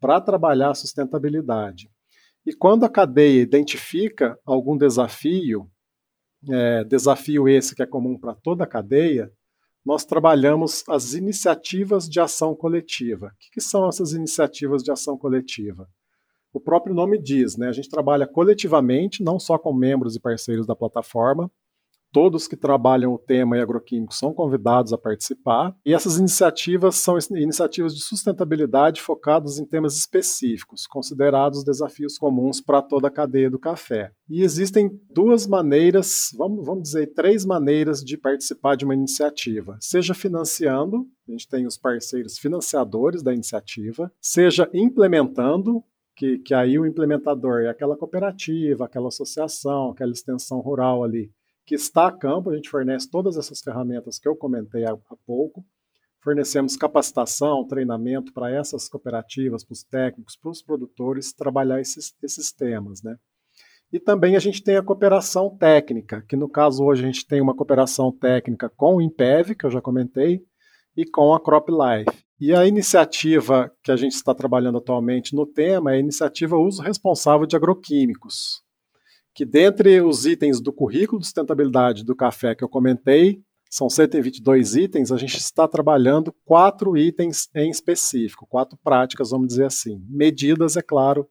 para 0.00 0.20
trabalhar 0.20 0.70
a 0.70 0.74
sustentabilidade. 0.74 1.90
E 2.44 2.54
quando 2.54 2.84
a 2.84 2.88
cadeia 2.88 3.42
identifica 3.42 4.38
algum 4.44 4.76
desafio, 4.76 5.68
é, 6.48 6.84
desafio 6.84 7.48
esse 7.48 7.74
que 7.74 7.82
é 7.82 7.86
comum 7.86 8.16
para 8.16 8.34
toda 8.36 8.62
a 8.62 8.68
cadeia, 8.68 9.32
nós 9.86 10.04
trabalhamos 10.04 10.82
as 10.88 11.14
iniciativas 11.14 12.08
de 12.08 12.18
ação 12.18 12.56
coletiva. 12.56 13.28
O 13.28 13.38
que, 13.38 13.50
que, 13.52 13.60
são 13.60 13.88
essas 13.88 14.12
iniciativas 14.12 14.82
de 14.82 14.90
ação 14.90 15.16
coletiva? 15.16 15.88
O 16.52 16.58
próprio 16.58 16.92
nome 16.92 17.22
diz, 17.22 17.56
né? 17.56 17.68
A 17.68 17.72
gente 17.72 17.88
trabalha 17.88 18.26
coletivamente, 18.26 19.22
não 19.22 19.38
só 19.38 19.56
com 19.56 19.72
membros 19.72 20.16
e 20.16 20.20
parceiros 20.20 20.66
da 20.66 20.74
plataforma, 20.74 21.48
Todos 22.16 22.48
que 22.48 22.56
trabalham 22.56 23.12
o 23.12 23.18
tema 23.18 23.58
e 23.58 23.60
agroquímicos 23.60 24.18
são 24.18 24.32
convidados 24.32 24.90
a 24.90 24.96
participar. 24.96 25.76
E 25.84 25.92
essas 25.92 26.16
iniciativas 26.16 26.94
são 26.94 27.18
iniciativas 27.32 27.94
de 27.94 28.02
sustentabilidade 28.02 29.02
focadas 29.02 29.58
em 29.58 29.66
temas 29.66 29.98
específicos, 29.98 30.86
considerados 30.86 31.62
desafios 31.62 32.16
comuns 32.16 32.58
para 32.58 32.80
toda 32.80 33.08
a 33.08 33.10
cadeia 33.10 33.50
do 33.50 33.58
café. 33.58 34.12
E 34.30 34.40
existem 34.40 34.98
duas 35.12 35.46
maneiras, 35.46 36.30
vamos, 36.38 36.64
vamos 36.64 36.84
dizer, 36.84 37.12
três 37.12 37.44
maneiras 37.44 38.02
de 38.02 38.16
participar 38.16 38.76
de 38.76 38.86
uma 38.86 38.94
iniciativa. 38.94 39.76
Seja 39.78 40.14
financiando, 40.14 41.06
a 41.28 41.32
gente 41.32 41.46
tem 41.46 41.66
os 41.66 41.76
parceiros 41.76 42.38
financiadores 42.38 43.22
da 43.22 43.34
iniciativa, 43.34 44.10
seja 44.22 44.70
implementando, 44.72 45.84
que, 46.16 46.38
que 46.38 46.54
aí 46.54 46.78
o 46.78 46.86
implementador 46.86 47.60
é 47.60 47.68
aquela 47.68 47.94
cooperativa, 47.94 48.86
aquela 48.86 49.08
associação, 49.08 49.90
aquela 49.90 50.12
extensão 50.12 50.60
rural 50.60 51.04
ali 51.04 51.30
que 51.66 51.74
está 51.74 52.06
a 52.06 52.16
campo. 52.16 52.50
A 52.50 52.56
gente 52.56 52.70
fornece 52.70 53.10
todas 53.10 53.36
essas 53.36 53.60
ferramentas 53.60 54.18
que 54.18 54.28
eu 54.28 54.36
comentei 54.36 54.84
há, 54.84 54.92
há 54.92 55.16
pouco. 55.26 55.64
Fornecemos 56.22 56.76
capacitação, 56.76 57.66
treinamento 57.66 58.32
para 58.32 58.50
essas 58.50 58.88
cooperativas, 58.88 59.64
para 59.64 59.72
os 59.72 59.84
técnicos, 59.84 60.36
para 60.36 60.50
os 60.50 60.62
produtores 60.62 61.32
trabalhar 61.32 61.80
esses, 61.80 62.14
esses 62.22 62.52
temas, 62.52 63.02
né? 63.02 63.16
E 63.92 64.00
também 64.00 64.34
a 64.34 64.40
gente 64.40 64.62
tem 64.62 64.76
a 64.76 64.82
cooperação 64.82 65.56
técnica, 65.56 66.24
que 66.28 66.34
no 66.34 66.48
caso 66.48 66.84
hoje 66.84 67.04
a 67.04 67.06
gente 67.06 67.24
tem 67.24 67.40
uma 67.40 67.54
cooperação 67.54 68.10
técnica 68.10 68.68
com 68.68 68.96
o 68.96 69.00
Impev, 69.00 69.54
que 69.54 69.64
eu 69.64 69.70
já 69.70 69.80
comentei, 69.80 70.40
e 70.96 71.04
com 71.04 71.32
a 71.32 71.40
CropLife. 71.40 72.26
E 72.40 72.52
a 72.52 72.66
iniciativa 72.66 73.72
que 73.82 73.92
a 73.92 73.96
gente 73.96 74.14
está 74.14 74.34
trabalhando 74.34 74.78
atualmente 74.78 75.34
no 75.34 75.46
tema 75.46 75.92
é 75.92 75.96
a 75.96 76.00
iniciativa 76.00 76.56
Uso 76.56 76.82
Responsável 76.82 77.46
de 77.46 77.54
Agroquímicos, 77.54 78.62
que 79.36 79.44
dentre 79.44 80.00
os 80.00 80.24
itens 80.24 80.62
do 80.62 80.72
currículo 80.72 81.20
de 81.20 81.26
sustentabilidade 81.26 82.02
do 82.02 82.16
café 82.16 82.54
que 82.54 82.64
eu 82.64 82.68
comentei, 82.70 83.42
são 83.68 83.90
122 83.90 84.76
itens, 84.76 85.12
a 85.12 85.18
gente 85.18 85.36
está 85.36 85.68
trabalhando 85.68 86.34
quatro 86.42 86.96
itens 86.96 87.46
em 87.54 87.68
específico, 87.68 88.46
quatro 88.48 88.78
práticas, 88.82 89.30
vamos 89.30 89.48
dizer 89.48 89.66
assim. 89.66 90.02
Medidas, 90.08 90.74
é 90.78 90.80
claro, 90.80 91.28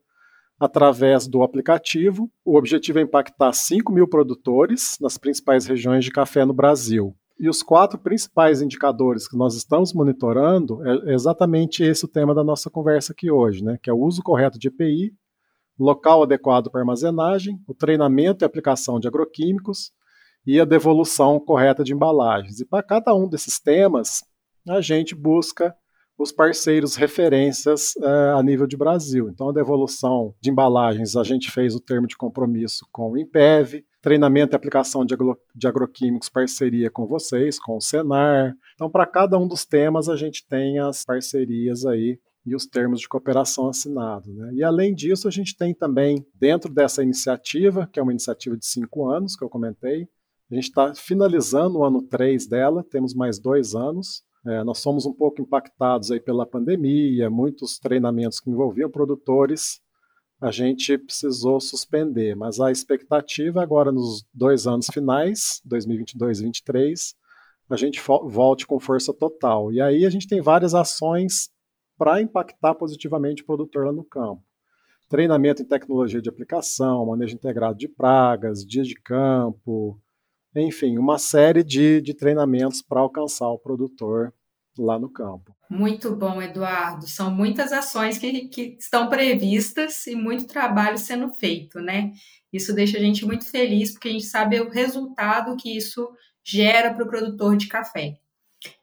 através 0.60 1.26
do 1.26 1.42
aplicativo. 1.42 2.30
O 2.44 2.56
objetivo 2.56 3.00
é 3.00 3.02
impactar 3.02 3.52
5 3.52 3.92
mil 3.92 4.06
produtores 4.06 4.96
nas 5.00 5.18
principais 5.18 5.66
regiões 5.66 6.04
de 6.04 6.12
café 6.12 6.44
no 6.44 6.54
Brasil. 6.54 7.12
E 7.40 7.48
os 7.48 7.60
quatro 7.60 7.98
principais 7.98 8.62
indicadores 8.62 9.26
que 9.26 9.36
nós 9.36 9.56
estamos 9.56 9.92
monitorando 9.92 10.78
é 10.86 11.12
exatamente 11.12 11.82
esse 11.82 12.04
o 12.04 12.08
tema 12.08 12.32
da 12.32 12.44
nossa 12.44 12.70
conversa 12.70 13.12
aqui 13.12 13.32
hoje, 13.32 13.64
né? 13.64 13.76
que 13.82 13.90
é 13.90 13.92
o 13.92 13.98
uso 13.98 14.22
correto 14.22 14.60
de 14.60 14.68
EPI, 14.68 15.12
local 15.78 16.22
adequado 16.22 16.70
para 16.70 16.80
armazenagem, 16.80 17.58
o 17.66 17.74
treinamento 17.74 18.44
e 18.44 18.46
aplicação 18.46 18.98
de 18.98 19.08
agroquímicos 19.08 19.92
e 20.46 20.60
a 20.60 20.64
devolução 20.64 21.40
correta 21.40 21.82
de 21.82 21.92
embalagens. 21.92 22.60
E 22.60 22.64
para 22.64 22.82
cada 22.82 23.14
um 23.14 23.28
desses 23.28 23.58
temas, 23.58 24.22
a 24.68 24.80
gente 24.80 25.14
busca 25.14 25.74
os 26.18 26.32
parceiros 26.32 26.96
referências 26.96 27.94
uh, 27.96 28.38
a 28.38 28.42
nível 28.42 28.66
de 28.66 28.76
Brasil. 28.76 29.28
Então, 29.28 29.50
a 29.50 29.52
devolução 29.52 30.34
de 30.40 30.50
embalagens, 30.50 31.14
a 31.14 31.22
gente 31.22 31.50
fez 31.50 31.74
o 31.74 31.80
termo 31.80 32.06
de 32.06 32.16
compromisso 32.16 32.86
com 32.90 33.10
o 33.10 33.18
IMPEV, 33.18 33.84
treinamento 34.00 34.54
e 34.54 34.56
aplicação 34.56 35.04
de, 35.04 35.12
agro, 35.12 35.38
de 35.54 35.66
agroquímicos, 35.66 36.30
parceria 36.30 36.90
com 36.90 37.06
vocês, 37.06 37.58
com 37.58 37.76
o 37.76 37.80
Senar. 37.80 38.54
Então, 38.74 38.90
para 38.90 39.04
cada 39.04 39.38
um 39.38 39.46
dos 39.46 39.66
temas, 39.66 40.08
a 40.08 40.16
gente 40.16 40.46
tem 40.48 40.78
as 40.78 41.04
parcerias 41.04 41.84
aí 41.84 42.18
e 42.46 42.54
os 42.54 42.64
termos 42.64 43.00
de 43.00 43.08
cooperação 43.08 43.68
assinados. 43.68 44.32
Né? 44.34 44.54
E, 44.54 44.62
além 44.62 44.94
disso, 44.94 45.26
a 45.26 45.30
gente 45.30 45.56
tem 45.56 45.74
também, 45.74 46.24
dentro 46.32 46.72
dessa 46.72 47.02
iniciativa, 47.02 47.88
que 47.92 47.98
é 47.98 48.02
uma 48.02 48.12
iniciativa 48.12 48.56
de 48.56 48.64
cinco 48.64 49.10
anos, 49.10 49.34
que 49.34 49.42
eu 49.42 49.48
comentei, 49.48 50.08
a 50.50 50.54
gente 50.54 50.68
está 50.68 50.94
finalizando 50.94 51.78
o 51.78 51.84
ano 51.84 52.00
3 52.02 52.46
dela, 52.46 52.84
temos 52.88 53.14
mais 53.14 53.40
dois 53.40 53.74
anos, 53.74 54.22
é, 54.46 54.62
nós 54.62 54.78
somos 54.78 55.04
um 55.04 55.12
pouco 55.12 55.42
impactados 55.42 56.12
aí 56.12 56.20
pela 56.20 56.46
pandemia, 56.46 57.28
muitos 57.28 57.80
treinamentos 57.80 58.38
que 58.38 58.48
envolviam 58.48 58.88
produtores, 58.88 59.80
a 60.40 60.52
gente 60.52 60.96
precisou 60.98 61.60
suspender, 61.60 62.36
mas 62.36 62.60
a 62.60 62.70
expectativa 62.70 63.60
agora 63.60 63.90
nos 63.90 64.24
dois 64.32 64.68
anos 64.68 64.86
finais, 64.92 65.60
2022 65.64 66.38
e 66.38 66.42
2023, 66.42 67.14
a 67.68 67.76
gente 67.76 68.00
volte 68.00 68.66
com 68.66 68.78
força 68.78 69.12
total. 69.12 69.72
E 69.72 69.80
aí 69.80 70.06
a 70.06 70.10
gente 70.10 70.28
tem 70.28 70.40
várias 70.40 70.74
ações 70.74 71.50
para 71.96 72.20
impactar 72.20 72.74
positivamente 72.74 73.42
o 73.42 73.46
produtor 73.46 73.86
lá 73.86 73.92
no 73.92 74.04
campo. 74.04 74.42
Treinamento 75.08 75.62
em 75.62 75.66
tecnologia 75.66 76.20
de 76.20 76.28
aplicação, 76.28 77.06
manejo 77.06 77.34
integrado 77.34 77.78
de 77.78 77.88
pragas, 77.88 78.66
dias 78.66 78.88
de 78.88 78.94
campo, 78.96 80.00
enfim, 80.54 80.98
uma 80.98 81.18
série 81.18 81.62
de, 81.62 82.00
de 82.00 82.14
treinamentos 82.14 82.82
para 82.82 83.00
alcançar 83.00 83.48
o 83.48 83.58
produtor 83.58 84.32
lá 84.78 84.98
no 84.98 85.08
campo. 85.08 85.54
Muito 85.70 86.14
bom, 86.14 86.40
Eduardo. 86.40 87.06
São 87.06 87.30
muitas 87.30 87.72
ações 87.72 88.18
que, 88.18 88.48
que 88.48 88.76
estão 88.78 89.08
previstas 89.08 90.06
e 90.06 90.14
muito 90.14 90.46
trabalho 90.46 90.98
sendo 90.98 91.30
feito, 91.32 91.80
né? 91.80 92.12
Isso 92.52 92.74
deixa 92.74 92.98
a 92.98 93.00
gente 93.00 93.24
muito 93.24 93.50
feliz, 93.50 93.92
porque 93.92 94.08
a 94.08 94.12
gente 94.12 94.26
sabe 94.26 94.60
o 94.60 94.70
resultado 94.70 95.56
que 95.56 95.76
isso 95.76 96.08
gera 96.44 96.92
para 96.92 97.04
o 97.04 97.08
produtor 97.08 97.56
de 97.56 97.68
café. 97.68 98.18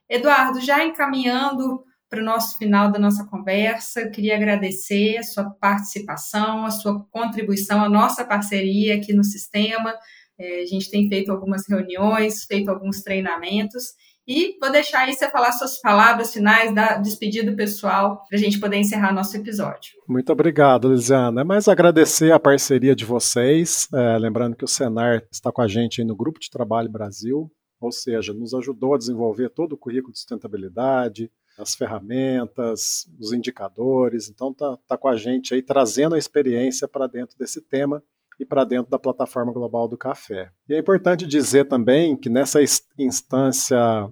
Eduardo, 0.08 0.60
já 0.60 0.84
encaminhando 0.84 1.82
para 2.08 2.20
o 2.20 2.24
nosso 2.24 2.58
final 2.58 2.90
da 2.92 2.98
nossa 2.98 3.24
conversa, 3.24 4.00
eu 4.00 4.10
queria 4.10 4.36
agradecer 4.36 5.16
a 5.18 5.22
sua 5.22 5.50
participação, 5.50 6.64
a 6.64 6.70
sua 6.70 7.04
contribuição, 7.10 7.82
a 7.82 7.88
nossa 7.88 8.24
parceria 8.24 8.96
aqui 8.96 9.12
no 9.12 9.24
sistema. 9.24 9.94
É, 10.38 10.62
a 10.62 10.66
gente 10.66 10.90
tem 10.90 11.08
feito 11.08 11.30
algumas 11.30 11.68
reuniões, 11.68 12.44
feito 12.44 12.70
alguns 12.70 13.02
treinamentos 13.02 13.94
e 14.26 14.56
vou 14.58 14.72
deixar 14.72 15.00
aí 15.00 15.12
você 15.12 15.30
falar 15.30 15.52
suas 15.52 15.78
palavras 15.80 16.32
finais, 16.32 16.74
da 16.74 16.96
despedida 16.96 17.54
pessoal, 17.54 18.24
para 18.26 18.38
a 18.38 18.40
gente 18.40 18.58
poder 18.58 18.78
encerrar 18.78 19.12
nosso 19.12 19.36
episódio. 19.36 19.92
Muito 20.08 20.32
obrigado, 20.32 20.88
Lisiana. 20.88 21.42
É 21.42 21.44
mais 21.44 21.68
agradecer 21.68 22.32
a 22.32 22.40
parceria 22.40 22.96
de 22.96 23.04
vocês. 23.04 23.86
É, 23.92 24.16
lembrando 24.16 24.56
que 24.56 24.64
o 24.64 24.68
Senar 24.68 25.22
está 25.30 25.52
com 25.52 25.60
a 25.60 25.68
gente 25.68 26.02
no 26.02 26.16
Grupo 26.16 26.40
de 26.40 26.48
Trabalho 26.48 26.90
Brasil, 26.90 27.52
ou 27.78 27.92
seja, 27.92 28.32
nos 28.32 28.54
ajudou 28.54 28.94
a 28.94 28.98
desenvolver 28.98 29.50
todo 29.50 29.74
o 29.74 29.78
currículo 29.78 30.12
de 30.12 30.18
sustentabilidade, 30.18 31.30
as 31.58 31.74
ferramentas, 31.74 33.06
os 33.18 33.32
indicadores. 33.32 34.28
Então, 34.28 34.50
está 34.50 34.76
tá 34.88 34.98
com 34.98 35.08
a 35.08 35.16
gente 35.16 35.54
aí 35.54 35.62
trazendo 35.62 36.14
a 36.14 36.18
experiência 36.18 36.88
para 36.88 37.06
dentro 37.06 37.36
desse 37.38 37.60
tema 37.60 38.02
e 38.38 38.44
para 38.44 38.64
dentro 38.64 38.90
da 38.90 38.98
plataforma 38.98 39.52
global 39.52 39.86
do 39.86 39.96
café. 39.96 40.50
E 40.68 40.74
é 40.74 40.78
importante 40.78 41.26
dizer 41.26 41.66
também 41.66 42.16
que 42.16 42.28
nessa 42.28 42.58
instância 42.98 44.10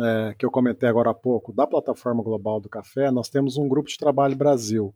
é, 0.00 0.34
que 0.38 0.44
eu 0.44 0.50
comentei 0.50 0.88
agora 0.88 1.10
há 1.10 1.14
pouco, 1.14 1.52
da 1.52 1.66
plataforma 1.66 2.22
global 2.22 2.60
do 2.60 2.68
café, 2.68 3.10
nós 3.10 3.28
temos 3.28 3.56
um 3.56 3.68
grupo 3.68 3.88
de 3.88 3.96
trabalho 3.96 4.36
Brasil. 4.36 4.94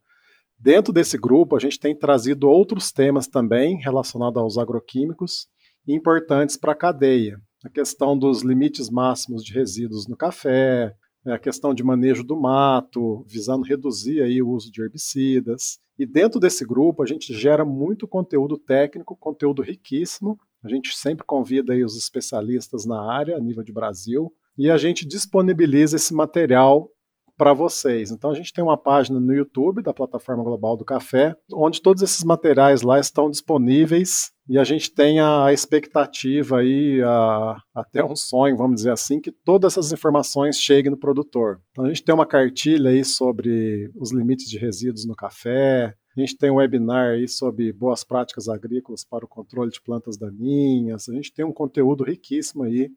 Dentro 0.59 0.93
desse 0.93 1.19
grupo, 1.19 1.57
a 1.57 1.59
gente 1.59 1.79
tem 1.79 1.97
trazido 1.97 2.49
outros 2.49 2.93
temas 2.93 3.27
também 3.27 3.77
relacionados 3.79 4.41
aos 4.41 4.59
agroquímicos 4.59 5.49
importantes 5.87 6.57
para 6.57 6.73
a 6.73 6.77
cadeia. 6.77 7.41
A 7.65 7.69
questão 7.69 8.17
dos 8.17 8.43
limites 8.43 8.89
máximos 8.89 9.45
de 9.45 9.53
resíduos 9.53 10.07
no 10.07 10.17
café, 10.17 10.95
a 11.25 11.39
questão 11.39 11.73
de 11.73 11.85
manejo 11.85 12.25
do 12.25 12.37
mato, 12.37 13.25
visando 13.27 13.65
reduzir 13.65 14.23
aí 14.23 14.43
o 14.43 14.49
uso 14.49 14.71
de 14.71 14.83
herbicidas. 14.83 15.79
E 15.99 16.05
dentro 16.05 16.41
desse 16.41 16.65
grupo 16.65 17.03
a 17.03 17.07
gente 17.07 17.33
gera 17.33 17.65
muito 17.65 18.09
conteúdo 18.09 18.59
técnico, 18.59 19.17
conteúdo 19.17 19.63
riquíssimo. 19.63 20.39
A 20.65 20.69
gente 20.69 20.97
sempre 20.97 21.25
convida 21.25 21.73
aí 21.73 21.85
os 21.85 21.97
especialistas 21.97 22.85
na 22.85 23.01
área, 23.01 23.37
a 23.37 23.41
nível 23.41 23.63
de 23.63 23.73
Brasil, 23.73 24.33
e 24.57 24.71
a 24.71 24.77
gente 24.77 25.07
disponibiliza 25.07 25.97
esse 25.97 26.13
material 26.13 26.91
para 27.37 27.53
vocês. 27.53 28.11
Então 28.11 28.31
a 28.31 28.35
gente 28.35 28.53
tem 28.53 28.63
uma 28.63 28.77
página 28.77 29.19
no 29.19 29.33
YouTube 29.33 29.83
da 29.83 29.95
plataforma 29.95 30.43
Global 30.43 30.77
do 30.77 30.85
Café, 30.85 31.37
onde 31.53 31.81
todos 31.81 32.03
esses 32.03 32.25
materiais 32.25 32.83
lá 32.83 32.99
estão 32.99 33.31
disponíveis 33.31 34.32
e 34.53 34.59
a 34.59 34.65
gente 34.65 34.93
tem 34.93 35.19
a 35.19 35.51
expectativa 35.51 36.59
aí, 36.59 37.01
a, 37.03 37.57
até 37.75 38.05
um 38.05 38.15
sonho, 38.15 38.55
vamos 38.55 38.77
dizer 38.77 38.93
assim, 38.93 39.19
que 39.19 39.33
todas 39.33 39.73
essas 39.73 39.93
informações 39.95 40.61
cheguem 40.61 40.91
no 40.91 40.99
produtor. 40.99 41.59
Então 41.71 41.87
a 41.87 41.89
gente 41.89 42.05
tem 42.05 42.15
uma 42.15 42.27
cartilha 42.27 42.91
aí 42.91 43.03
sobre 43.03 43.91
os 43.97 44.13
limites 44.13 44.51
de 44.51 44.59
resíduos 44.59 45.07
no 45.07 45.17
café, 45.17 45.95
a 46.15 46.21
gente 46.21 46.37
tem 46.37 46.51
um 46.51 46.57
webinar 46.57 47.13
aí 47.13 47.27
sobre 47.27 47.73
boas 47.73 48.05
práticas 48.05 48.47
agrícolas 48.47 49.07
para 49.07 49.25
o 49.25 49.29
controle 49.29 49.71
de 49.71 49.81
plantas 49.81 50.19
daninhas, 50.19 51.09
a 51.09 51.15
gente 51.15 51.33
tem 51.33 51.47
um 51.47 51.53
conteúdo 51.53 52.05
riquíssimo 52.05 52.65
aí 52.65 52.91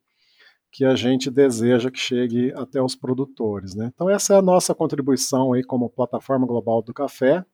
que 0.74 0.84
a 0.84 0.94
gente 0.94 1.32
deseja 1.32 1.90
que 1.90 1.98
chegue 1.98 2.52
até 2.54 2.82
os 2.82 2.98
produtores. 2.98 3.74
Né? 3.74 3.92
Então, 3.96 4.10
essa 4.10 4.34
é 4.34 4.38
a 4.38 4.42
nossa 4.42 4.76
contribuição 4.76 5.54
aí 5.54 5.64
como 5.64 5.90
plataforma 5.90 6.46
global 6.46 6.82
do 6.82 6.94
café. 6.94 7.46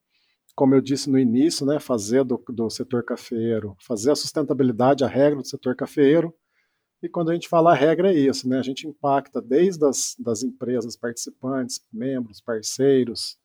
Como 0.55 0.75
eu 0.75 0.81
disse 0.81 1.09
no 1.09 1.17
início, 1.17 1.65
né, 1.65 1.79
fazer 1.79 2.23
do, 2.23 2.43
do 2.49 2.69
setor 2.69 3.03
cafeiro, 3.03 3.75
fazer 3.79 4.11
a 4.11 4.15
sustentabilidade 4.15 5.03
a 5.03 5.07
regra 5.07 5.41
do 5.41 5.47
setor 5.47 5.75
cafeiro. 5.75 6.33
E 7.01 7.09
quando 7.09 7.31
a 7.31 7.33
gente 7.33 7.49
fala 7.49 7.71
a 7.71 7.75
regra 7.75 8.13
é 8.13 8.17
isso, 8.17 8.47
né? 8.47 8.59
A 8.59 8.63
gente 8.63 8.87
impacta 8.87 9.41
desde 9.41 9.83
as 9.85 10.15
das 10.19 10.43
empresas 10.43 10.95
participantes, 10.95 11.79
membros, 11.91 12.39
parceiros, 12.39 13.37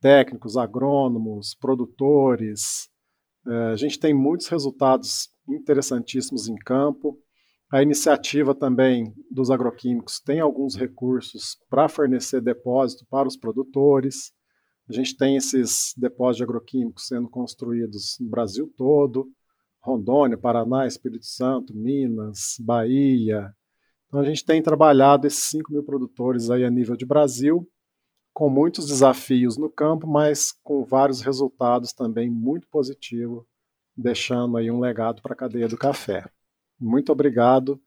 técnicos, 0.00 0.56
agrônomos, 0.56 1.54
produtores. 1.54 2.88
É, 3.46 3.72
a 3.72 3.76
gente 3.76 3.98
tem 3.98 4.14
muitos 4.14 4.48
resultados 4.48 5.30
interessantíssimos 5.48 6.48
em 6.48 6.56
campo. 6.56 7.18
A 7.72 7.82
iniciativa 7.82 8.54
também 8.54 9.14
dos 9.30 9.50
agroquímicos 9.50 10.20
tem 10.20 10.40
alguns 10.40 10.74
recursos 10.74 11.56
para 11.70 11.88
fornecer 11.88 12.40
depósito 12.40 13.06
para 13.08 13.26
os 13.26 13.36
produtores. 13.36 14.32
A 14.92 14.94
gente 14.94 15.16
tem 15.16 15.36
esses 15.36 15.94
depósitos 15.96 16.36
de 16.36 16.42
agroquímicos 16.42 17.06
sendo 17.06 17.26
construídos 17.26 18.18
no 18.20 18.28
Brasil 18.28 18.70
todo, 18.76 19.26
Rondônia, 19.80 20.36
Paraná, 20.36 20.86
Espírito 20.86 21.24
Santo, 21.24 21.74
Minas, 21.74 22.56
Bahia. 22.60 23.50
Então 24.06 24.20
a 24.20 24.24
gente 24.24 24.44
tem 24.44 24.62
trabalhado 24.62 25.26
esses 25.26 25.44
5 25.44 25.72
mil 25.72 25.82
produtores 25.82 26.50
aí 26.50 26.62
a 26.62 26.70
nível 26.70 26.94
de 26.94 27.06
Brasil, 27.06 27.66
com 28.34 28.50
muitos 28.50 28.86
desafios 28.86 29.56
no 29.56 29.70
campo, 29.70 30.06
mas 30.06 30.52
com 30.62 30.84
vários 30.84 31.22
resultados 31.22 31.94
também 31.94 32.28
muito 32.28 32.68
positivos, 32.68 33.46
deixando 33.96 34.58
aí 34.58 34.70
um 34.70 34.78
legado 34.78 35.22
para 35.22 35.32
a 35.32 35.36
cadeia 35.36 35.68
do 35.68 35.78
café. 35.78 36.30
Muito 36.78 37.10
obrigado 37.10 37.80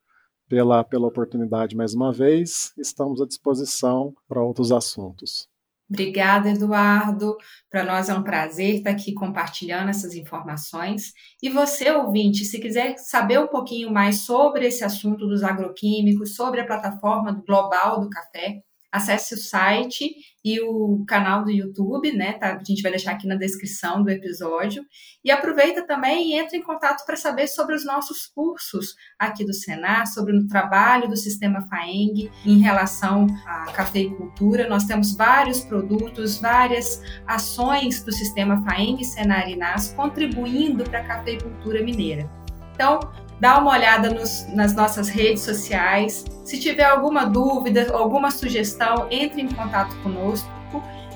pela, 0.50 0.84
pela 0.84 1.06
oportunidade 1.06 1.76
mais 1.76 1.94
uma 1.94 2.12
vez. 2.12 2.74
Estamos 2.76 3.22
à 3.22 3.28
disposição 3.28 4.12
para 4.28 4.42
outros 4.42 4.72
assuntos. 4.72 5.48
Obrigada, 5.90 6.50
Eduardo. 6.50 7.38
Para 7.70 7.84
nós 7.84 8.10
é 8.10 8.14
um 8.14 8.24
prazer 8.24 8.78
estar 8.78 8.90
aqui 8.92 9.14
compartilhando 9.14 9.90
essas 9.90 10.16
informações. 10.16 11.14
E 11.42 11.50
você, 11.50 11.92
ouvinte, 11.92 12.44
se 12.44 12.60
quiser 12.60 12.98
saber 12.98 13.40
um 13.40 13.48
pouquinho 13.48 13.92
mais 13.92 14.22
sobre 14.22 14.66
esse 14.66 14.84
assunto 14.84 15.28
dos 15.28 15.44
agroquímicos, 15.44 16.36
sobre 16.36 16.62
a 16.62 16.66
plataforma 16.66 17.44
global 17.46 18.02
do 18.02 18.10
café, 18.10 18.62
acesse 18.92 19.34
o 19.34 19.38
site 19.38 20.10
e 20.44 20.62
o 20.62 21.04
canal 21.08 21.44
do 21.44 21.52
YouTube, 21.52 22.12
né? 22.12 22.34
Tá? 22.34 22.56
A 22.56 22.64
gente 22.64 22.82
vai 22.82 22.92
deixar 22.92 23.14
aqui 23.14 23.28
na 23.28 23.36
descrição 23.36 24.04
do 24.04 24.10
episódio. 24.10 24.86
E 25.24 25.32
aproveita 25.32 25.86
também 25.86 26.30
e 26.30 26.34
entre 26.36 26.58
em 26.58 26.62
contato 26.62 27.04
para 27.06 27.16
saber 27.16 27.48
sobre 27.48 27.76
os 27.76 27.84
nossos 27.84 28.28
cursos 28.28 28.96
aqui 29.18 29.44
do 29.44 29.54
Senar, 29.54 30.06
sobre 30.06 30.38
o 30.38 30.48
trabalho 30.48 31.10
do 31.10 31.18
sistema 31.18 31.68
FAENG 31.68 32.32
em 32.46 32.60
relação 32.60 33.26
à 33.46 33.72
cafeicultura. 33.72 34.70
Nós 34.70 34.86
temos 34.86 35.16
vários 35.16 35.62
produtos, 35.62 36.40
várias 36.40 37.02
ações 37.26 38.04
do 38.04 38.12
sistema 38.12 38.64
FAENG, 38.64 39.04
Senar 39.04 39.50
e 39.50 39.56
NAS 39.56 39.94
contribuindo 39.94 40.84
para 40.84 41.00
a 41.00 41.06
cafeicultura 41.06 41.84
mineira. 41.84 42.30
Então, 42.76 43.00
dá 43.40 43.58
uma 43.58 43.72
olhada 43.72 44.10
nos, 44.10 44.48
nas 44.54 44.74
nossas 44.74 45.10
redes 45.10 45.44
sociais. 45.44 46.26
Se 46.44 46.60
tiver 46.60 46.86
alguma 46.86 47.26
dúvida, 47.26 47.92
alguma 47.94 48.32
sugestão, 48.32 49.08
entre 49.10 49.42
em 49.42 49.48
contato 49.48 49.96
conosco, 50.04 50.50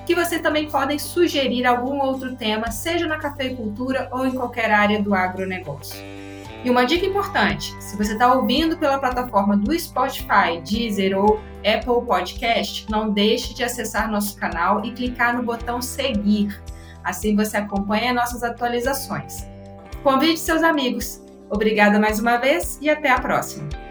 que 0.05 0.15
você 0.15 0.39
também 0.39 0.69
podem 0.69 0.97
sugerir 0.97 1.65
algum 1.65 1.99
outro 1.99 2.35
tema, 2.35 2.71
seja 2.71 3.05
na 3.05 3.17
cafeicultura 3.17 4.09
ou 4.11 4.25
em 4.25 4.31
qualquer 4.31 4.71
área 4.71 5.01
do 5.01 5.13
agronegócio. 5.13 6.03
E 6.63 6.69
uma 6.69 6.85
dica 6.85 7.05
importante: 7.05 7.75
se 7.79 7.95
você 7.95 8.13
está 8.13 8.33
ouvindo 8.33 8.77
pela 8.77 8.97
plataforma 8.97 9.55
do 9.55 9.77
Spotify, 9.79 10.59
Deezer 10.67 11.17
ou 11.17 11.39
Apple 11.59 12.05
Podcast, 12.05 12.89
não 12.89 13.11
deixe 13.11 13.53
de 13.53 13.63
acessar 13.63 14.09
nosso 14.09 14.35
canal 14.35 14.83
e 14.83 14.91
clicar 14.91 15.37
no 15.37 15.43
botão 15.43 15.81
seguir. 15.81 16.59
Assim 17.03 17.35
você 17.35 17.57
acompanha 17.57 18.13
nossas 18.13 18.43
atualizações. 18.43 19.45
Convide 20.03 20.39
seus 20.39 20.63
amigos. 20.63 21.21
Obrigada 21.49 21.99
mais 21.99 22.19
uma 22.19 22.37
vez 22.37 22.77
e 22.81 22.89
até 22.89 23.09
a 23.09 23.19
próxima! 23.19 23.88